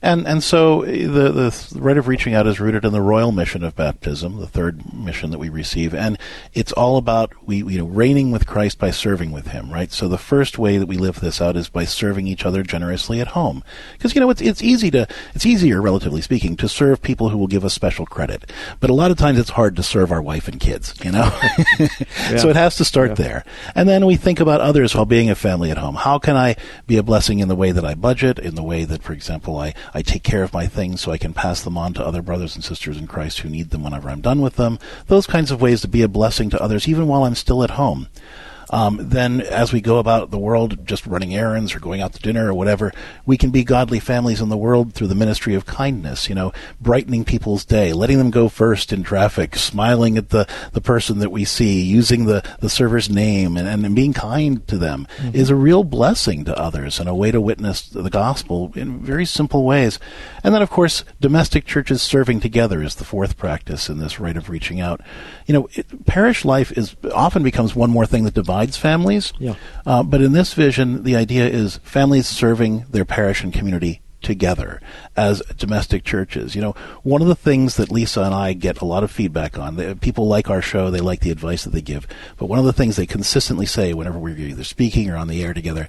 And 0.00 0.26
and 0.26 0.42
so 0.42 0.82
eh, 0.82 1.06
the 1.06 1.30
the 1.30 1.80
rite 1.80 1.96
of 1.96 2.08
reaching 2.08 2.34
out 2.34 2.46
is 2.46 2.60
rooted 2.60 2.84
in 2.84 2.92
the 2.92 3.00
royal 3.00 3.32
mission 3.32 3.62
of 3.62 3.76
baptism, 3.76 4.38
the 4.38 4.46
third 4.46 4.92
mission 4.92 5.30
that 5.30 5.38
we 5.38 5.48
receive, 5.48 5.94
and 5.94 6.18
it's 6.54 6.72
all 6.72 6.96
about 6.96 7.32
we 7.46 7.58
you 7.58 7.78
know 7.78 7.86
reigning 7.86 8.30
with 8.30 8.46
Christ 8.46 8.78
by 8.78 8.90
serving 8.90 9.30
with 9.30 9.48
Him, 9.48 9.72
right? 9.72 9.92
So 9.92 10.08
the 10.08 10.18
first 10.18 10.58
way 10.58 10.78
that 10.78 10.86
we 10.86 10.96
live 10.96 11.20
this 11.20 11.40
out 11.40 11.56
is 11.56 11.68
by 11.68 11.84
serving 11.84 12.26
each 12.26 12.44
other 12.44 12.62
generously 12.62 13.20
at 13.20 13.28
home, 13.28 13.62
because 13.92 14.14
you 14.14 14.20
know 14.20 14.30
it's 14.30 14.42
it's 14.42 14.62
easy 14.62 14.90
to 14.90 15.06
it's 15.34 15.46
easier, 15.46 15.80
relatively 15.80 16.20
speaking, 16.20 16.56
to 16.56 16.68
serve 16.68 17.00
people 17.00 17.28
who 17.28 17.38
will 17.38 17.46
give 17.46 17.64
us 17.64 17.74
special 17.74 18.06
credit, 18.06 18.50
but 18.80 18.90
a 18.90 18.94
lot 18.94 19.10
of 19.10 19.16
times 19.16 19.38
it's 19.38 19.50
hard 19.50 19.76
to 19.76 19.82
serve 19.82 20.10
our 20.10 20.22
wife 20.22 20.48
and 20.48 20.60
kids, 20.60 20.94
you 21.04 21.12
know. 21.12 21.30
yeah. 21.78 22.36
So 22.38 22.48
it 22.48 22.56
has 22.56 22.76
to 22.76 22.84
start 22.84 23.10
yeah. 23.10 23.14
there, 23.14 23.44
and 23.74 23.88
then 23.88 24.06
we 24.06 24.16
think 24.16 24.40
about 24.40 24.60
others 24.60 24.94
while 24.94 25.06
being 25.06 25.30
a 25.30 25.34
family 25.34 25.70
at 25.70 25.78
home. 25.78 25.94
How 25.94 26.18
can 26.18 26.36
I 26.36 26.56
be 26.86 26.96
a 26.96 27.02
blessing 27.02 27.38
in 27.38 27.48
the 27.48 27.56
way 27.56 27.70
that 27.70 27.84
I 27.84 27.94
budget, 27.94 28.38
in 28.38 28.56
the 28.56 28.62
way 28.62 28.84
that, 28.84 29.02
for 29.02 29.12
example 29.12 29.51
I, 29.58 29.74
I 29.94 30.02
take 30.02 30.22
care 30.22 30.42
of 30.42 30.52
my 30.52 30.66
things 30.66 31.00
so 31.00 31.12
I 31.12 31.18
can 31.18 31.34
pass 31.34 31.62
them 31.62 31.78
on 31.78 31.94
to 31.94 32.04
other 32.04 32.22
brothers 32.22 32.54
and 32.54 32.64
sisters 32.64 32.96
in 32.96 33.06
Christ 33.06 33.40
who 33.40 33.48
need 33.48 33.70
them 33.70 33.82
whenever 33.82 34.08
I'm 34.08 34.20
done 34.20 34.40
with 34.40 34.56
them. 34.56 34.78
Those 35.06 35.26
kinds 35.26 35.50
of 35.50 35.60
ways 35.60 35.80
to 35.82 35.88
be 35.88 36.02
a 36.02 36.08
blessing 36.08 36.50
to 36.50 36.62
others, 36.62 36.88
even 36.88 37.06
while 37.06 37.24
I'm 37.24 37.34
still 37.34 37.62
at 37.62 37.70
home. 37.70 38.08
Um, 38.72 38.98
then 39.00 39.42
as 39.42 39.72
we 39.72 39.80
go 39.82 39.98
about 39.98 40.30
the 40.30 40.38
world 40.38 40.86
just 40.86 41.06
running 41.06 41.34
errands 41.34 41.74
or 41.74 41.80
going 41.80 42.00
out 42.00 42.14
to 42.14 42.20
dinner 42.20 42.48
or 42.48 42.54
whatever, 42.54 42.92
we 43.26 43.36
can 43.36 43.50
be 43.50 43.64
godly 43.64 44.00
families 44.00 44.40
in 44.40 44.48
the 44.48 44.56
world 44.56 44.94
through 44.94 45.08
the 45.08 45.14
ministry 45.14 45.54
of 45.54 45.66
kindness, 45.66 46.28
you 46.28 46.34
know, 46.34 46.52
brightening 46.80 47.24
people's 47.24 47.66
day, 47.66 47.92
letting 47.92 48.16
them 48.16 48.30
go 48.30 48.48
first 48.48 48.92
in 48.92 49.02
traffic, 49.02 49.56
smiling 49.56 50.16
at 50.16 50.30
the, 50.30 50.48
the 50.72 50.80
person 50.80 51.18
that 51.18 51.30
we 51.30 51.44
see, 51.44 51.82
using 51.82 52.24
the, 52.24 52.42
the 52.60 52.70
server's 52.70 53.10
name 53.10 53.58
and, 53.58 53.68
and 53.68 53.94
being 53.94 54.14
kind 54.14 54.66
to 54.68 54.78
them 54.78 55.06
mm-hmm. 55.18 55.36
is 55.36 55.50
a 55.50 55.54
real 55.54 55.84
blessing 55.84 56.44
to 56.44 56.58
others 56.58 56.98
and 56.98 57.08
a 57.08 57.14
way 57.14 57.30
to 57.30 57.40
witness 57.40 57.82
the 57.90 58.10
gospel 58.10 58.72
in 58.74 59.00
very 59.00 59.26
simple 59.26 59.64
ways. 59.64 59.98
And 60.42 60.54
then, 60.54 60.62
of 60.62 60.70
course, 60.70 61.04
domestic 61.20 61.66
churches 61.66 62.00
serving 62.00 62.40
together 62.40 62.82
is 62.82 62.94
the 62.94 63.04
fourth 63.04 63.36
practice 63.36 63.90
in 63.90 63.98
this 63.98 64.18
rite 64.18 64.38
of 64.38 64.48
reaching 64.48 64.80
out. 64.80 65.02
You 65.46 65.54
know, 65.54 65.68
it, 65.72 66.06
parish 66.06 66.44
life 66.46 66.72
is 66.72 66.96
often 67.12 67.42
becomes 67.42 67.76
one 67.76 67.90
more 67.90 68.06
thing 68.06 68.24
that 68.24 68.34
divides 68.34 68.61
divides 68.62 68.76
families. 68.76 69.32
Yeah. 69.38 69.54
Uh, 69.84 70.02
but 70.02 70.22
in 70.22 70.32
this 70.32 70.54
vision, 70.54 71.02
the 71.02 71.16
idea 71.16 71.46
is 71.46 71.78
families 71.78 72.26
serving 72.26 72.86
their 72.90 73.04
parish 73.04 73.42
and 73.42 73.52
community 73.52 74.00
together 74.22 74.80
as 75.16 75.40
domestic 75.56 76.04
churches. 76.04 76.54
You 76.54 76.62
know, 76.62 76.74
one 77.02 77.22
of 77.22 77.28
the 77.28 77.34
things 77.34 77.76
that 77.76 77.90
Lisa 77.90 78.22
and 78.22 78.32
I 78.32 78.52
get 78.52 78.80
a 78.80 78.84
lot 78.84 79.02
of 79.02 79.10
feedback 79.10 79.58
on, 79.58 79.74
they, 79.74 79.94
people 79.96 80.28
like 80.28 80.48
our 80.48 80.62
show, 80.62 80.90
they 80.90 81.00
like 81.00 81.20
the 81.20 81.32
advice 81.32 81.64
that 81.64 81.70
they 81.70 81.82
give, 81.82 82.06
but 82.36 82.46
one 82.46 82.60
of 82.60 82.64
the 82.64 82.72
things 82.72 82.94
they 82.94 83.06
consistently 83.06 83.66
say 83.66 83.92
whenever 83.92 84.18
we're 84.18 84.36
either 84.36 84.64
speaking 84.64 85.10
or 85.10 85.16
on 85.16 85.26
the 85.26 85.42
air 85.42 85.52
together 85.52 85.88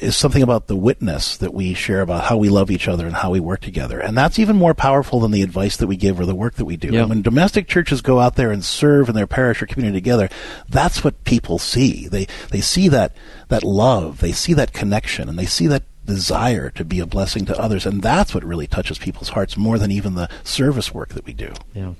is 0.00 0.16
something 0.16 0.42
about 0.42 0.66
the 0.66 0.76
witness 0.76 1.36
that 1.36 1.54
we 1.54 1.74
share 1.74 2.00
about 2.00 2.24
how 2.24 2.36
we 2.36 2.48
love 2.48 2.70
each 2.70 2.88
other 2.88 3.06
and 3.06 3.16
how 3.16 3.30
we 3.30 3.40
work 3.40 3.60
together. 3.60 4.00
And 4.00 4.16
that's 4.16 4.38
even 4.38 4.56
more 4.56 4.74
powerful 4.74 5.20
than 5.20 5.30
the 5.30 5.42
advice 5.42 5.76
that 5.76 5.86
we 5.86 5.96
give 5.96 6.18
or 6.20 6.26
the 6.26 6.34
work 6.34 6.54
that 6.54 6.64
we 6.64 6.76
do. 6.76 6.94
And 6.94 7.08
when 7.08 7.22
domestic 7.22 7.68
churches 7.68 8.00
go 8.00 8.20
out 8.20 8.36
there 8.36 8.50
and 8.50 8.64
serve 8.64 9.08
in 9.08 9.14
their 9.14 9.26
parish 9.26 9.62
or 9.62 9.66
community 9.66 9.98
together, 9.98 10.28
that's 10.68 11.04
what 11.04 11.24
people 11.24 11.58
see. 11.58 12.08
They 12.08 12.26
they 12.50 12.60
see 12.60 12.88
that 12.88 13.16
that 13.48 13.62
love, 13.62 14.20
they 14.20 14.32
see 14.32 14.54
that 14.54 14.72
connection, 14.72 15.28
and 15.28 15.38
they 15.38 15.46
see 15.46 15.66
that 15.68 15.84
desire 16.04 16.70
to 16.70 16.84
be 16.84 17.00
a 17.00 17.06
blessing 17.06 17.46
to 17.46 17.58
others. 17.58 17.86
And 17.86 18.02
that's 18.02 18.34
what 18.34 18.44
really 18.44 18.66
touches 18.66 18.98
people's 18.98 19.30
hearts 19.30 19.56
more 19.56 19.78
than 19.78 19.90
even 19.90 20.14
the 20.14 20.28
service 20.42 20.92
work 20.92 21.10
that 21.10 21.24
we 21.24 21.32
do. 21.32 21.52
Yeah. 21.72 21.94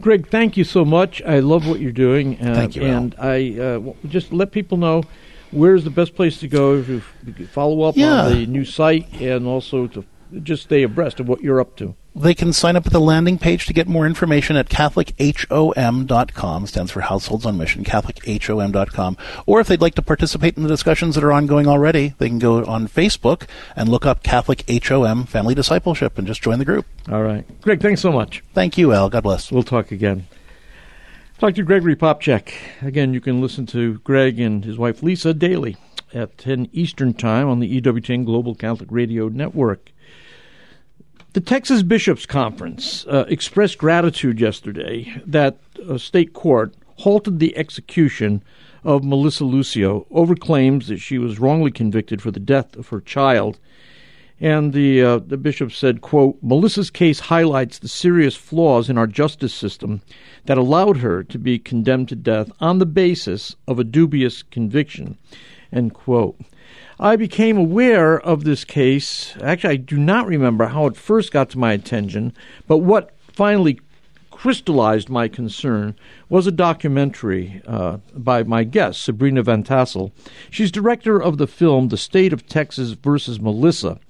Greg, 0.00 0.28
thank 0.28 0.56
you 0.56 0.64
so 0.64 0.84
much. 0.84 1.22
I 1.22 1.40
love 1.40 1.68
what 1.68 1.80
you're 1.80 1.92
doing. 1.92 2.40
Uh, 2.40 2.54
thank 2.54 2.76
you. 2.76 2.82
And 2.82 3.14
Al. 3.18 3.26
I 3.26 3.60
uh, 3.60 3.92
just 4.08 4.32
let 4.32 4.50
people 4.50 4.76
know 4.76 5.04
where's 5.54 5.84
the 5.84 5.90
best 5.90 6.14
place 6.14 6.38
to 6.40 6.48
go 6.48 6.82
to 6.82 7.00
follow 7.50 7.82
up 7.82 7.96
yeah. 7.96 8.24
on 8.24 8.32
the 8.32 8.46
new 8.46 8.64
site 8.64 9.20
and 9.20 9.46
also 9.46 9.86
to 9.88 10.04
just 10.42 10.64
stay 10.64 10.82
abreast 10.82 11.20
of 11.20 11.28
what 11.28 11.40
you're 11.42 11.60
up 11.60 11.76
to? 11.76 11.94
They 12.16 12.34
can 12.34 12.52
sign 12.52 12.76
up 12.76 12.86
at 12.86 12.92
the 12.92 13.00
landing 13.00 13.38
page 13.38 13.66
to 13.66 13.72
get 13.72 13.88
more 13.88 14.06
information 14.06 14.54
at 14.56 14.68
CatholicHOM.com, 14.68 16.66
stands 16.66 16.92
for 16.92 17.00
Households 17.00 17.44
on 17.44 17.58
Mission, 17.58 17.82
CatholicHOM.com. 17.82 19.16
Or 19.46 19.58
if 19.60 19.66
they'd 19.66 19.80
like 19.80 19.96
to 19.96 20.02
participate 20.02 20.56
in 20.56 20.62
the 20.62 20.68
discussions 20.68 21.16
that 21.16 21.24
are 21.24 21.32
ongoing 21.32 21.66
already, 21.66 22.14
they 22.18 22.28
can 22.28 22.38
go 22.38 22.64
on 22.64 22.86
Facebook 22.86 23.48
and 23.74 23.88
look 23.88 24.06
up 24.06 24.22
Catholic 24.22 24.64
HOM 24.68 25.26
Family 25.26 25.56
Discipleship 25.56 26.16
and 26.16 26.24
just 26.24 26.40
join 26.40 26.60
the 26.60 26.64
group. 26.64 26.86
All 27.10 27.24
right. 27.24 27.44
Greg, 27.62 27.80
thanks 27.82 28.00
so 28.00 28.12
much. 28.12 28.44
Thank 28.54 28.78
you, 28.78 28.92
Al. 28.92 29.08
God 29.08 29.24
bless. 29.24 29.50
We'll 29.50 29.64
talk 29.64 29.90
again. 29.90 30.28
Dr. 31.38 31.64
Gregory 31.64 31.96
Popcak. 31.96 32.52
Again, 32.80 33.12
you 33.12 33.20
can 33.20 33.40
listen 33.40 33.66
to 33.66 33.98
Greg 33.98 34.38
and 34.38 34.64
his 34.64 34.78
wife 34.78 35.02
Lisa 35.02 35.34
daily 35.34 35.76
at 36.14 36.38
10 36.38 36.68
Eastern 36.72 37.12
Time 37.12 37.48
on 37.48 37.58
the 37.58 37.80
EWTN 37.80 38.24
Global 38.24 38.54
Catholic 38.54 38.88
Radio 38.92 39.28
Network. 39.28 39.90
The 41.32 41.40
Texas 41.40 41.82
Bishops' 41.82 42.24
Conference 42.24 43.04
uh, 43.08 43.24
expressed 43.28 43.78
gratitude 43.78 44.40
yesterday 44.40 45.12
that 45.26 45.58
a 45.88 45.98
state 45.98 46.34
court 46.34 46.72
halted 46.98 47.40
the 47.40 47.56
execution 47.56 48.40
of 48.84 49.02
Melissa 49.02 49.44
Lucio 49.44 50.06
over 50.12 50.36
claims 50.36 50.86
that 50.86 50.98
she 50.98 51.18
was 51.18 51.40
wrongly 51.40 51.72
convicted 51.72 52.22
for 52.22 52.30
the 52.30 52.38
death 52.38 52.76
of 52.76 52.88
her 52.88 53.00
child. 53.00 53.58
And 54.40 54.72
the 54.72 55.02
uh, 55.02 55.18
the 55.18 55.36
bishop 55.36 55.72
said, 55.72 56.00
"quote 56.00 56.42
Melissa's 56.42 56.90
case 56.90 57.20
highlights 57.20 57.78
the 57.78 57.88
serious 57.88 58.34
flaws 58.34 58.90
in 58.90 58.98
our 58.98 59.06
justice 59.06 59.54
system 59.54 60.02
that 60.46 60.58
allowed 60.58 60.98
her 60.98 61.22
to 61.22 61.38
be 61.38 61.58
condemned 61.58 62.08
to 62.08 62.16
death 62.16 62.50
on 62.60 62.78
the 62.78 62.86
basis 62.86 63.54
of 63.68 63.78
a 63.78 63.84
dubious 63.84 64.42
conviction." 64.42 65.16
End 65.72 65.94
quote. 65.94 66.40
I 66.98 67.16
became 67.16 67.56
aware 67.56 68.20
of 68.20 68.44
this 68.44 68.64
case. 68.64 69.36
Actually, 69.40 69.74
I 69.74 69.76
do 69.76 69.98
not 69.98 70.26
remember 70.26 70.66
how 70.66 70.86
it 70.86 70.96
first 70.96 71.32
got 71.32 71.50
to 71.50 71.58
my 71.58 71.72
attention, 71.72 72.32
but 72.66 72.78
what 72.78 73.10
finally 73.32 73.80
crystallized 74.34 75.08
my 75.08 75.28
concern 75.28 75.94
was 76.28 76.46
a 76.46 76.52
documentary 76.52 77.62
uh, 77.68 77.98
by 78.12 78.42
my 78.42 78.64
guest, 78.64 79.00
Sabrina 79.00 79.44
Van 79.44 79.62
Tassel. 79.62 80.12
She's 80.50 80.72
director 80.72 81.22
of 81.22 81.38
the 81.38 81.46
film 81.46 81.88
The 81.88 81.96
State 81.96 82.32
of 82.32 82.46
Texas 82.46 82.90
versus 82.90 83.40
Melissa, 83.40 84.00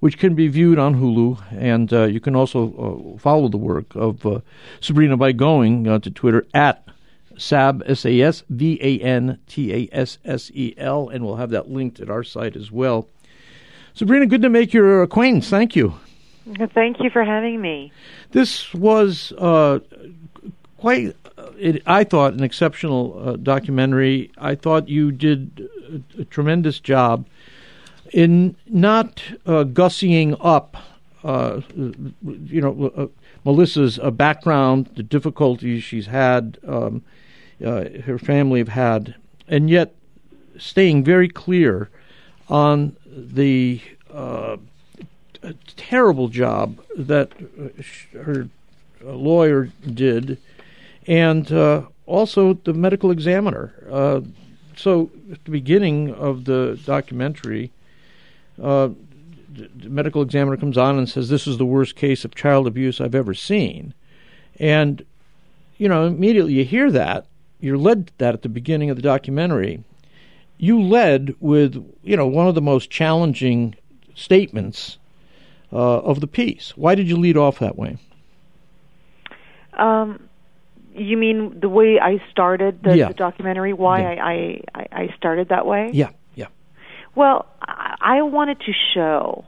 which 0.00 0.18
can 0.18 0.34
be 0.34 0.48
viewed 0.48 0.80
on 0.80 0.96
Hulu, 0.96 1.40
and 1.52 1.92
uh, 1.92 2.04
you 2.04 2.18
can 2.18 2.34
also 2.34 3.14
uh, 3.14 3.18
follow 3.18 3.48
the 3.48 3.56
work 3.56 3.94
of 3.94 4.26
uh, 4.26 4.40
Sabrina 4.80 5.16
by 5.16 5.30
going 5.30 5.86
uh, 5.86 6.00
to 6.00 6.10
Twitter 6.10 6.44
at 6.52 6.84
SAB, 7.36 7.84
S 7.86 8.04
A 8.04 8.20
S 8.20 8.42
V 8.50 8.80
A 8.82 8.98
N 8.98 9.38
T 9.46 9.72
A 9.72 9.88
S 9.92 10.18
S 10.24 10.50
E 10.54 10.74
L, 10.76 11.08
and 11.08 11.24
we'll 11.24 11.36
have 11.36 11.50
that 11.50 11.70
linked 11.70 12.00
at 12.00 12.10
our 12.10 12.24
site 12.24 12.56
as 12.56 12.72
well. 12.72 13.08
Sabrina, 13.94 14.26
good 14.26 14.42
to 14.42 14.50
make 14.50 14.74
your 14.74 15.02
acquaintance. 15.02 15.48
Thank 15.48 15.76
you. 15.76 15.94
Thank 16.74 17.00
you 17.00 17.10
for 17.10 17.24
having 17.24 17.60
me. 17.60 17.92
This 18.32 18.72
was 18.72 19.32
uh, 19.38 19.80
quite, 20.78 21.14
uh, 21.36 21.50
it, 21.58 21.82
I 21.86 22.04
thought, 22.04 22.32
an 22.32 22.42
exceptional 22.42 23.20
uh, 23.22 23.36
documentary. 23.36 24.30
I 24.38 24.54
thought 24.54 24.88
you 24.88 25.12
did 25.12 25.68
a, 26.16 26.22
a 26.22 26.24
tremendous 26.24 26.80
job 26.80 27.26
in 28.12 28.56
not 28.66 29.22
uh, 29.44 29.64
gussying 29.64 30.36
up, 30.40 30.76
uh, 31.22 31.60
you 31.74 32.60
know, 32.60 32.92
uh, 32.96 33.06
Melissa's 33.44 33.98
background, 34.12 34.90
the 34.96 35.02
difficulties 35.02 35.82
she's 35.84 36.06
had, 36.06 36.58
um, 36.66 37.02
her 37.60 38.18
family 38.18 38.60
have 38.60 38.68
had, 38.68 39.14
and 39.48 39.68
yet 39.68 39.94
staying 40.56 41.04
very 41.04 41.28
clear 41.28 41.90
on 42.48 42.96
the 43.06 43.80
terrible 45.76 46.28
job 46.28 46.78
that 46.96 47.32
her 48.12 48.48
lawyer 49.02 49.70
did, 49.92 50.38
and 51.06 51.50
uh, 51.52 51.82
also 52.06 52.54
the 52.54 52.74
medical 52.74 53.10
examiner. 53.10 53.72
Uh, 53.90 54.20
so, 54.76 55.10
at 55.32 55.44
the 55.44 55.50
beginning 55.50 56.14
of 56.14 56.44
the 56.44 56.78
documentary, 56.84 57.72
uh, 58.62 58.88
the 59.54 59.88
medical 59.88 60.22
examiner 60.22 60.56
comes 60.56 60.78
on 60.78 60.98
and 60.98 61.08
says, 61.08 61.28
"This 61.28 61.46
is 61.46 61.58
the 61.58 61.66
worst 61.66 61.96
case 61.96 62.24
of 62.24 62.34
child 62.34 62.66
abuse 62.66 63.00
I've 63.00 63.14
ever 63.14 63.34
seen," 63.34 63.94
and 64.58 65.04
you 65.78 65.88
know 65.88 66.06
immediately 66.06 66.54
you 66.54 66.64
hear 66.64 66.90
that. 66.90 67.26
You're 67.60 67.78
led 67.78 68.08
to 68.08 68.12
that 68.18 68.34
at 68.34 68.42
the 68.42 68.48
beginning 68.48 68.90
of 68.90 68.96
the 68.96 69.02
documentary. 69.02 69.82
You 70.58 70.80
led 70.80 71.34
with 71.40 71.74
you 72.02 72.16
know 72.16 72.26
one 72.26 72.46
of 72.46 72.54
the 72.54 72.62
most 72.62 72.90
challenging 72.90 73.74
statements 74.14 74.98
uh, 75.72 75.76
of 75.76 76.20
the 76.20 76.26
piece. 76.26 76.76
Why 76.76 76.94
did 76.94 77.08
you 77.08 77.16
lead 77.16 77.36
off 77.36 77.58
that 77.58 77.76
way? 77.76 77.96
Um, 79.72 80.28
you 80.94 81.16
mean 81.16 81.60
the 81.60 81.68
way 81.68 82.00
I 82.00 82.20
started 82.30 82.82
the, 82.82 82.96
yeah. 82.96 83.08
the 83.08 83.14
documentary? 83.14 83.72
Why 83.72 84.00
yeah. 84.00 84.24
I, 84.24 84.60
I 84.74 84.86
I 84.92 85.14
started 85.16 85.50
that 85.50 85.66
way? 85.66 85.90
Yeah, 85.92 86.10
yeah. 86.34 86.48
Well, 87.14 87.46
I, 87.62 87.96
I 88.00 88.22
wanted 88.22 88.60
to 88.60 88.72
show, 88.94 89.44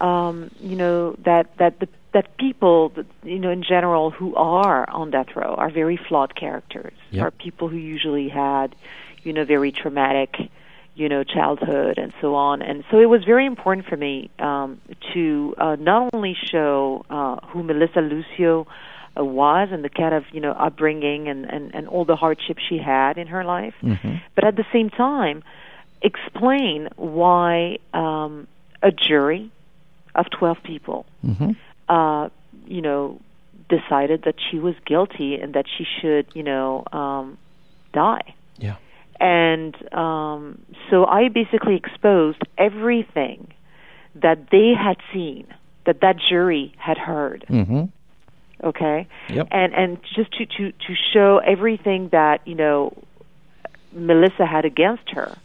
um, 0.00 0.50
you 0.60 0.76
know, 0.76 1.16
that 1.24 1.56
that 1.56 1.80
the 1.80 1.88
that 2.12 2.36
people, 2.36 2.90
that, 2.90 3.06
you 3.22 3.38
know, 3.38 3.50
in 3.50 3.62
general, 3.62 4.10
who 4.10 4.34
are 4.34 4.88
on 4.90 5.10
death 5.10 5.34
row 5.34 5.54
are 5.54 5.70
very 5.70 5.96
flawed 5.96 6.34
characters. 6.34 6.92
Yep. 7.10 7.24
Are 7.24 7.30
people 7.30 7.68
who 7.68 7.78
usually 7.78 8.28
had, 8.28 8.76
you 9.22 9.32
know, 9.32 9.46
very 9.46 9.72
traumatic 9.72 10.36
you 10.94 11.08
know, 11.08 11.24
childhood 11.24 11.98
and 11.98 12.12
so 12.20 12.34
on. 12.34 12.60
And 12.62 12.84
so 12.90 12.98
it 12.98 13.08
was 13.08 13.24
very 13.24 13.46
important 13.46 13.86
for 13.86 13.96
me 13.96 14.30
um, 14.38 14.80
to 15.14 15.54
uh, 15.56 15.76
not 15.78 16.10
only 16.12 16.36
show 16.50 17.04
uh, 17.08 17.36
who 17.46 17.62
Melissa 17.62 18.00
Lucio 18.00 18.66
uh, 19.18 19.24
was 19.24 19.68
and 19.72 19.82
the 19.82 19.88
kind 19.88 20.14
of, 20.14 20.24
you 20.32 20.40
know, 20.40 20.52
upbringing 20.52 21.28
and, 21.28 21.46
and, 21.46 21.74
and 21.74 21.88
all 21.88 22.04
the 22.04 22.16
hardships 22.16 22.62
she 22.68 22.78
had 22.78 23.16
in 23.16 23.28
her 23.28 23.44
life, 23.44 23.74
mm-hmm. 23.82 24.16
but 24.34 24.44
at 24.44 24.56
the 24.56 24.66
same 24.72 24.90
time, 24.90 25.42
explain 26.02 26.88
why 26.96 27.78
um, 27.94 28.46
a 28.82 28.90
jury 28.90 29.50
of 30.14 30.26
12 30.30 30.58
people, 30.62 31.06
mm-hmm. 31.24 31.52
uh, 31.88 32.28
you 32.66 32.82
know, 32.82 33.18
decided 33.68 34.24
that 34.24 34.34
she 34.50 34.58
was 34.58 34.74
guilty 34.84 35.36
and 35.36 35.54
that 35.54 35.64
she 35.66 35.86
should, 36.00 36.26
you 36.34 36.42
know, 36.42 36.84
um, 36.92 37.38
die. 37.94 38.34
And 39.22 39.76
um, 39.94 40.62
so 40.90 41.06
I 41.06 41.28
basically 41.28 41.76
exposed 41.76 42.40
everything 42.58 43.52
that 44.16 44.50
they 44.50 44.72
had 44.76 44.96
seen, 45.12 45.46
that 45.86 46.00
that 46.00 46.16
jury 46.28 46.74
had 46.76 46.98
heard. 46.98 47.46
Mm-hmm. 47.48 47.84
Okay, 48.64 49.06
yep. 49.28 49.46
and 49.52 49.72
and 49.74 49.98
just 50.14 50.32
to 50.32 50.46
to 50.46 50.72
to 50.72 50.94
show 51.12 51.38
everything 51.38 52.08
that 52.10 52.46
you 52.46 52.56
know 52.56 52.96
Melissa 53.92 54.44
had 54.44 54.64
against 54.64 55.08
her. 55.10 55.36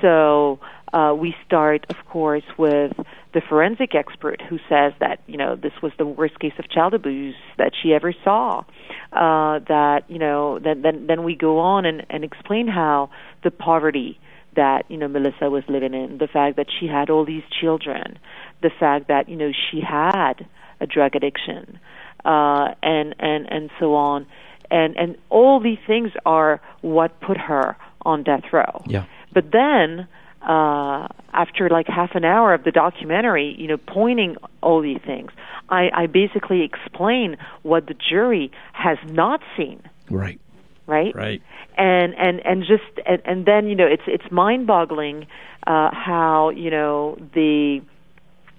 So 0.00 0.58
uh, 0.92 1.14
we 1.16 1.34
start, 1.46 1.86
of 1.90 2.04
course, 2.06 2.44
with 2.58 2.92
the 3.34 3.40
forensic 3.48 3.94
expert 3.94 4.42
who 4.42 4.58
says 4.68 4.92
that 5.00 5.20
you 5.26 5.36
know 5.36 5.56
this 5.56 5.72
was 5.82 5.92
the 5.98 6.06
worst 6.06 6.38
case 6.38 6.52
of 6.58 6.68
child 6.70 6.94
abuse 6.94 7.34
that 7.58 7.72
she 7.80 7.94
ever 7.94 8.14
saw. 8.24 8.64
Uh, 9.12 9.58
that 9.68 10.02
you 10.08 10.18
know, 10.18 10.58
then 10.58 10.82
then 10.82 11.06
then 11.06 11.22
we 11.24 11.34
go 11.34 11.58
on 11.58 11.84
and, 11.84 12.04
and 12.10 12.24
explain 12.24 12.68
how 12.68 13.10
the 13.42 13.50
poverty 13.50 14.18
that 14.54 14.84
you 14.88 14.96
know 14.96 15.08
Melissa 15.08 15.48
was 15.50 15.64
living 15.68 15.94
in, 15.94 16.18
the 16.18 16.28
fact 16.28 16.56
that 16.56 16.66
she 16.78 16.86
had 16.86 17.10
all 17.10 17.24
these 17.24 17.44
children, 17.60 18.18
the 18.62 18.70
fact 18.70 19.08
that 19.08 19.28
you 19.28 19.36
know 19.36 19.50
she 19.52 19.80
had 19.80 20.46
a 20.80 20.86
drug 20.86 21.14
addiction, 21.14 21.78
uh, 22.24 22.74
and 22.82 23.14
and 23.18 23.50
and 23.50 23.70
so 23.78 23.94
on, 23.94 24.26
and 24.70 24.96
and 24.96 25.16
all 25.30 25.60
these 25.60 25.78
things 25.86 26.10
are 26.26 26.60
what 26.82 27.18
put 27.20 27.38
her 27.38 27.76
on 28.02 28.22
death 28.22 28.44
row. 28.52 28.82
Yeah. 28.86 29.06
But 29.32 29.52
then 29.52 30.08
uh, 30.46 31.08
after 31.32 31.68
like 31.68 31.86
half 31.86 32.14
an 32.14 32.24
hour 32.24 32.52
of 32.52 32.64
the 32.64 32.72
documentary, 32.72 33.54
you 33.58 33.68
know, 33.68 33.76
pointing 33.76 34.36
all 34.62 34.82
these 34.82 35.00
things, 35.04 35.30
I, 35.68 35.90
I 35.94 36.06
basically 36.06 36.62
explain 36.62 37.36
what 37.62 37.86
the 37.86 37.94
jury 37.94 38.50
has 38.72 38.98
not 39.08 39.40
seen. 39.56 39.82
Right. 40.10 40.40
Right. 40.86 41.14
Right. 41.14 41.42
And 41.78 42.14
and 42.14 42.44
and 42.44 42.62
just 42.62 43.06
and, 43.06 43.22
and 43.24 43.46
then 43.46 43.68
you 43.68 43.76
know 43.76 43.86
it's 43.86 44.02
it's 44.06 44.30
mind-boggling 44.30 45.26
uh, 45.66 45.90
how 45.92 46.50
you 46.50 46.70
know 46.70 47.16
the 47.34 47.80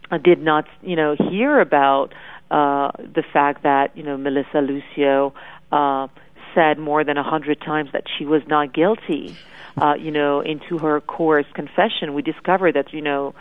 uh, 0.10 0.17
did 0.17 0.41
not 0.41 0.65
you 0.82 0.96
know 0.96 1.15
hear 1.30 1.60
about 1.60 2.13
uh, 2.50 2.91
the 2.98 3.24
fact 3.34 3.63
that 3.63 3.96
you 3.96 4.04
know 4.04 4.17
Melissa 4.17 4.62
Lucio 4.62 5.34
uh, 5.72 6.08
said 6.56 6.80
more 6.80 7.04
than 7.04 7.17
a 7.17 7.24
hundred 7.24 7.60
times 7.60 7.89
that 7.91 8.06
she 8.17 8.26
was 8.26 8.41
not 8.48 8.74
guilty 8.74 9.36
uh, 9.77 9.95
you 9.95 10.12
know, 10.12 10.41
into 10.41 10.77
her 10.77 11.01
coerced 11.01 11.53
confession, 11.53 12.13
we 12.13 12.21
discovered 12.21 12.75
that, 12.75 12.93
you 12.93 13.01
know, 13.01 13.33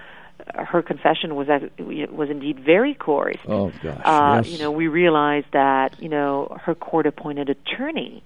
her 0.55 0.83
confession 0.83 1.35
was 1.35 1.47
was 1.49 2.31
indeed 2.31 2.59
very 2.65 2.95
coerced. 2.95 3.39
Oh 3.47 3.71
gosh! 3.83 4.01
Uh, 4.05 4.43
yes. 4.43 4.53
You 4.53 4.59
know, 4.59 4.71
we 4.71 4.89
realized 4.89 5.47
that 5.53 6.03
you 6.03 6.09
know 6.09 6.57
her 6.63 6.75
court-appointed 6.75 7.49
attorney 7.49 8.23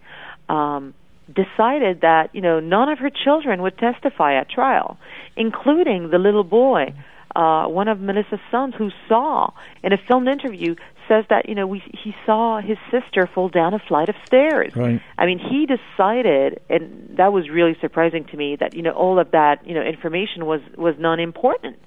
um, 0.49 0.95
decided 1.27 2.01
that 2.03 2.35
you 2.35 2.41
know 2.41 2.61
none 2.61 2.89
of 2.89 2.99
her 2.99 3.11
children 3.11 3.63
would 3.63 3.77
testify 3.79 4.39
at 4.39 4.49
trial, 4.49 4.99
including 5.37 6.11
the 6.11 6.19
little 6.19 6.45
boy, 6.45 6.95
uh, 7.35 7.67
one 7.67 7.89
of 7.89 7.99
Melissa's 8.01 8.41
sons, 8.51 8.75
who 8.77 8.91
saw 9.09 9.51
in 9.83 9.93
a 9.93 9.99
filmed 10.09 10.29
interview 10.29 10.75
says 11.09 11.25
that 11.31 11.49
you 11.49 11.55
know 11.55 11.67
we 11.67 11.83
he 11.93 12.15
saw 12.25 12.61
his 12.61 12.79
sister 12.91 13.29
fall 13.33 13.49
down 13.49 13.75
a 13.75 13.79
flight 13.79 14.09
of 14.09 14.17
stairs. 14.25 14.75
Right. 14.75 15.01
I 15.19 15.27
mean, 15.27 15.39
he 15.39 15.67
decided, 15.67 16.61
and 16.69 17.17
that 17.17 17.33
was 17.33 17.49
really 17.49 17.77
surprising 17.81 18.25
to 18.27 18.37
me 18.37 18.57
that 18.57 18.75
you 18.75 18.83
know 18.83 18.93
all 18.93 19.19
of 19.19 19.31
that 19.33 19.67
you 19.67 19.75
know 19.75 19.83
information 19.83 20.47
was 20.47 20.61
was 20.77 20.95
non-important. 20.99 21.79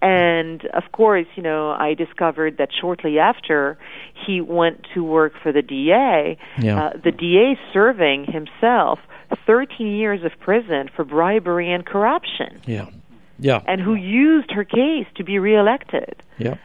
And 0.00 0.64
of 0.66 0.92
course, 0.92 1.26
you 1.34 1.42
know, 1.42 1.70
I 1.70 1.94
discovered 1.94 2.58
that 2.58 2.68
shortly 2.80 3.18
after 3.18 3.78
he 4.26 4.40
went 4.40 4.86
to 4.94 5.02
work 5.02 5.32
for 5.42 5.50
the 5.50 5.62
DA, 5.62 6.38
yeah. 6.60 6.84
uh, 6.84 6.90
the 7.02 7.10
DA 7.10 7.58
serving 7.72 8.26
himself 8.26 9.00
13 9.46 9.88
years 9.88 10.24
of 10.24 10.38
prison 10.40 10.88
for 10.94 11.04
bribery 11.04 11.72
and 11.72 11.84
corruption. 11.84 12.60
Yeah. 12.66 12.90
Yeah. 13.38 13.62
And 13.66 13.80
who 13.80 13.94
used 13.94 14.50
her 14.52 14.64
case 14.64 15.06
to 15.16 15.24
be 15.24 15.38
reelected. 15.38 16.22
Yeah. 16.38 16.56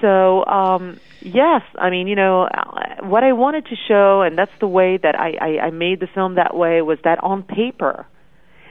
So, 0.00 0.44
um, 0.46 1.00
yes, 1.20 1.62
I 1.78 1.90
mean, 1.90 2.06
you 2.06 2.14
know, 2.16 2.48
what 3.02 3.24
I 3.24 3.32
wanted 3.32 3.66
to 3.66 3.76
show, 3.88 4.22
and 4.22 4.36
that's 4.38 4.56
the 4.60 4.68
way 4.68 4.96
that 4.96 5.14
I, 5.18 5.32
I, 5.40 5.58
I 5.66 5.70
made 5.70 6.00
the 6.00 6.06
film 6.06 6.34
that 6.36 6.56
way, 6.56 6.82
was 6.82 6.98
that 7.04 7.22
on 7.22 7.42
paper, 7.42 8.06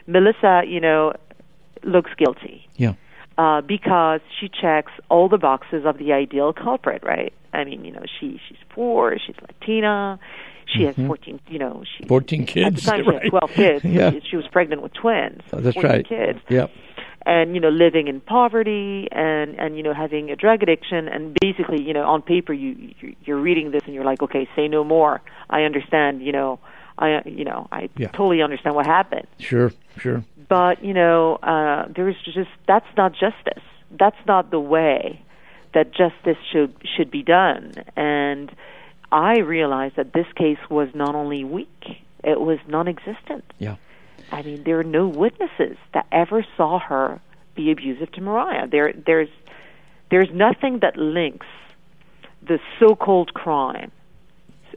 Melissa, 0.06 0.62
you 0.66 0.80
know, 0.80 1.12
looks 1.82 2.10
guilty. 2.16 2.66
Yeah. 2.76 2.94
Uh, 3.36 3.60
because 3.60 4.20
she 4.40 4.48
checks 4.48 4.90
all 5.10 5.28
the 5.28 5.38
boxes 5.38 5.84
of 5.86 5.98
the 5.98 6.12
ideal 6.12 6.52
culprit, 6.52 7.02
right? 7.04 7.32
I 7.52 7.64
mean, 7.64 7.84
you 7.84 7.92
know, 7.92 8.02
she 8.18 8.40
she's 8.48 8.58
poor, 8.70 9.16
she's 9.24 9.36
Latina, 9.40 10.18
she 10.66 10.80
Mhm. 10.80 10.86
has 10.96 11.06
fourteen, 11.06 11.40
you 11.48 11.58
know, 11.60 11.84
she 11.96 12.04
14 12.06 12.46
kids. 12.46 12.66
At 12.66 12.72
kids, 12.74 12.84
the 12.84 12.90
time, 12.90 13.04
she 13.04 13.12
had 13.14 13.30
twelve 13.30 13.52
kids. 13.52 13.84
Yeah. 13.84 14.10
She 14.28 14.36
was 14.36 14.46
pregnant 14.48 14.82
with 14.82 14.92
twins. 14.92 15.42
Oh, 15.52 15.60
that's 15.60 15.74
14 15.74 15.90
right. 15.90 16.08
Kids 16.08 16.40
Yep. 16.48 16.70
And 17.26 17.54
you 17.54 17.60
know 17.60 17.68
living 17.68 18.08
in 18.08 18.20
poverty 18.20 19.08
and 19.12 19.58
and 19.58 19.76
you 19.76 19.82
know 19.82 19.92
having 19.94 20.30
a 20.30 20.36
drug 20.36 20.62
addiction 20.62 21.08
and 21.08 21.36
basically 21.40 21.82
you 21.82 21.92
know 21.92 22.04
on 22.04 22.22
paper 22.22 22.52
you 22.52 22.92
you- 23.00 23.16
you're 23.24 23.38
reading 23.40 23.70
this 23.70 23.82
and 23.86 23.94
you're 23.94 24.04
like 24.04 24.22
okay 24.22 24.48
say 24.56 24.68
no 24.68 24.84
more 24.84 25.20
i 25.50 25.62
understand 25.62 26.22
you 26.22 26.32
know 26.32 26.58
i 26.98 27.20
you 27.26 27.44
know 27.44 27.68
i 27.72 27.88
Yeah. 27.96 28.08
totally 28.08 28.40
understand 28.42 28.74
what 28.76 28.86
happened 28.86 29.26
Sure. 29.38 29.72
Sure. 29.98 30.22
but 30.48 30.84
you 30.84 30.94
know 30.94 31.36
uh 31.42 31.86
there's 31.94 32.16
just 32.24 32.50
that's 32.66 32.86
not 32.96 33.12
justice 33.12 33.62
that's 33.90 34.22
not 34.26 34.50
the 34.50 34.60
way 34.60 35.20
that 35.74 35.92
justice 35.92 36.38
should 36.52 36.72
should 36.96 37.10
be 37.10 37.22
done 37.22 37.72
and 37.96 38.50
i 39.10 39.38
realized 39.40 39.96
that 39.96 40.12
this 40.12 40.26
case 40.36 40.58
was 40.70 40.88
not 40.94 41.14
only 41.14 41.44
weak 41.44 41.84
it 42.24 42.40
was 42.40 42.58
non-existent 42.68 43.44
Yeah. 43.58 43.76
I 44.32 44.42
mean, 44.42 44.62
there 44.64 44.78
are 44.78 44.84
no 44.84 45.06
witnesses 45.08 45.76
that 45.94 46.06
ever 46.12 46.44
saw 46.56 46.78
her 46.78 47.20
be 47.54 47.70
abusive 47.70 48.12
to 48.12 48.20
Mariah. 48.20 48.68
There, 48.68 48.92
there's, 48.92 49.28
there's 50.10 50.28
nothing 50.32 50.80
that 50.80 50.96
links 50.96 51.46
the 52.42 52.58
so-called 52.78 53.34
crime. 53.34 53.90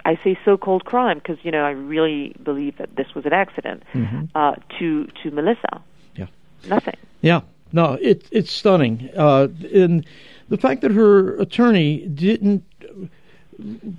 I 0.03 0.17
say 0.23 0.37
so-called 0.43 0.85
crime 0.85 1.19
because 1.19 1.37
you 1.43 1.51
know 1.51 1.63
I 1.63 1.71
really 1.71 2.35
believe 2.41 2.77
that 2.77 2.95
this 2.95 3.13
was 3.13 3.25
an 3.25 3.33
accident 3.33 3.83
Mm-hmm. 3.93 4.25
uh, 4.33 4.55
to 4.79 5.05
to 5.21 5.31
Melissa. 5.31 5.81
Yeah. 6.15 6.25
Nothing. 6.67 6.95
Yeah, 7.21 7.41
no, 7.71 7.93
it, 8.01 8.27
it's 8.31 8.51
stunning. 8.51 9.09
Uh, 9.15 9.49
and 9.73 10.05
the 10.49 10.57
fact 10.57 10.81
that 10.81 10.91
her 10.91 11.35
attorney 11.39 12.07
didn't 12.07 12.63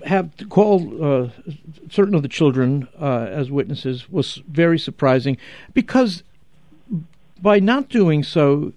have 0.05 0.37
to 0.37 0.47
call 0.47 1.05
uh, 1.05 1.29
certain 1.91 2.15
of 2.15 2.23
the 2.23 2.29
children 2.29 2.89
uh, 3.01 3.27
as 3.31 3.51
witnesses 3.51 4.11
was 4.11 4.43
very 4.49 4.79
surprising 4.79 5.37
because 5.75 6.23
by 7.41 7.59
not 7.59 7.89
doing 7.89 8.23
so, 8.23 8.73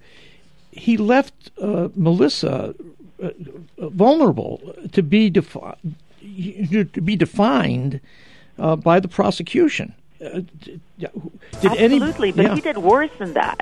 he 0.71 0.97
left 0.97 1.51
uh, 1.61 1.89
Melissa 1.95 2.75
uh, 3.21 3.29
vulnerable 3.77 4.75
to 4.91 5.01
be 5.01 5.29
defi- 5.29 5.75
to 6.71 7.01
be 7.01 7.15
defined 7.15 8.01
uh, 8.57 8.75
by 8.75 8.99
the 8.99 9.07
prosecution. 9.07 9.93
Uh, 10.23 10.41
did 10.97 11.75
any- 11.77 11.95
Absolutely, 11.95 12.31
but 12.31 12.45
yeah. 12.45 12.55
he 12.55 12.61
did 12.61 12.77
worse 12.77 13.11
than 13.19 13.33
that. 13.33 13.61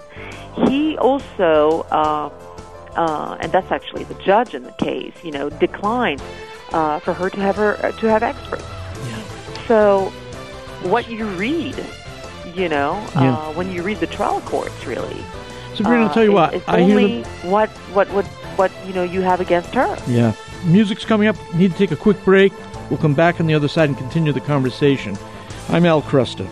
He 0.67 0.97
also, 0.97 1.85
uh, 1.91 2.29
uh, 2.95 3.37
and 3.41 3.51
that's 3.51 3.71
actually 3.71 4.05
the 4.05 4.15
judge 4.23 4.53
in 4.53 4.63
the 4.63 4.71
case, 4.73 5.13
you 5.23 5.31
know, 5.31 5.49
declined 5.49 6.21
uh, 6.73 6.99
for 6.99 7.13
her 7.13 7.29
to 7.29 7.39
have 7.39 7.55
her 7.55 7.77
uh, 7.85 7.91
to 7.93 8.07
have 8.09 8.23
experts. 8.23 8.63
So, 9.67 10.09
what 10.83 11.09
you 11.09 11.25
read, 11.25 11.75
you 12.53 12.67
know, 12.69 13.01
Yeah. 13.15 13.35
uh, 13.35 13.53
when 13.53 13.71
you 13.71 13.81
read 13.83 13.99
the 13.99 14.07
trial 14.07 14.41
courts, 14.41 14.85
really, 14.85 15.23
Sabrina, 15.75 16.03
uh, 16.03 16.07
I'll 16.07 16.13
tell 16.13 16.23
you 16.23 16.31
it- 16.31 16.35
what. 16.35 16.53
it's 16.53 16.67
I 16.67 16.81
hear 16.81 16.97
only 16.99 17.21
the, 17.23 17.29
what 17.47 17.69
what 17.93 18.09
what 18.11 18.25
what 18.57 18.71
you 18.85 18.93
know 18.93 19.03
you 19.03 19.21
have 19.21 19.39
against 19.41 19.73
her. 19.75 19.97
yeah. 20.07 20.33
Music's 20.65 21.03
coming 21.05 21.27
up. 21.27 21.35
Need 21.55 21.71
to 21.73 21.77
take 21.77 21.91
a 21.91 21.95
quick 21.97 22.23
break. 22.23 22.53
We'll 22.89 22.99
come 22.99 23.13
back 23.13 23.39
on 23.41 23.47
the 23.47 23.53
other 23.53 23.67
side 23.67 23.89
and 23.89 23.97
continue 23.97 24.31
the 24.31 24.39
conversation. 24.41 25.17
I'm 25.69 25.85
Al 25.85 26.01
Kresta. 26.01 26.47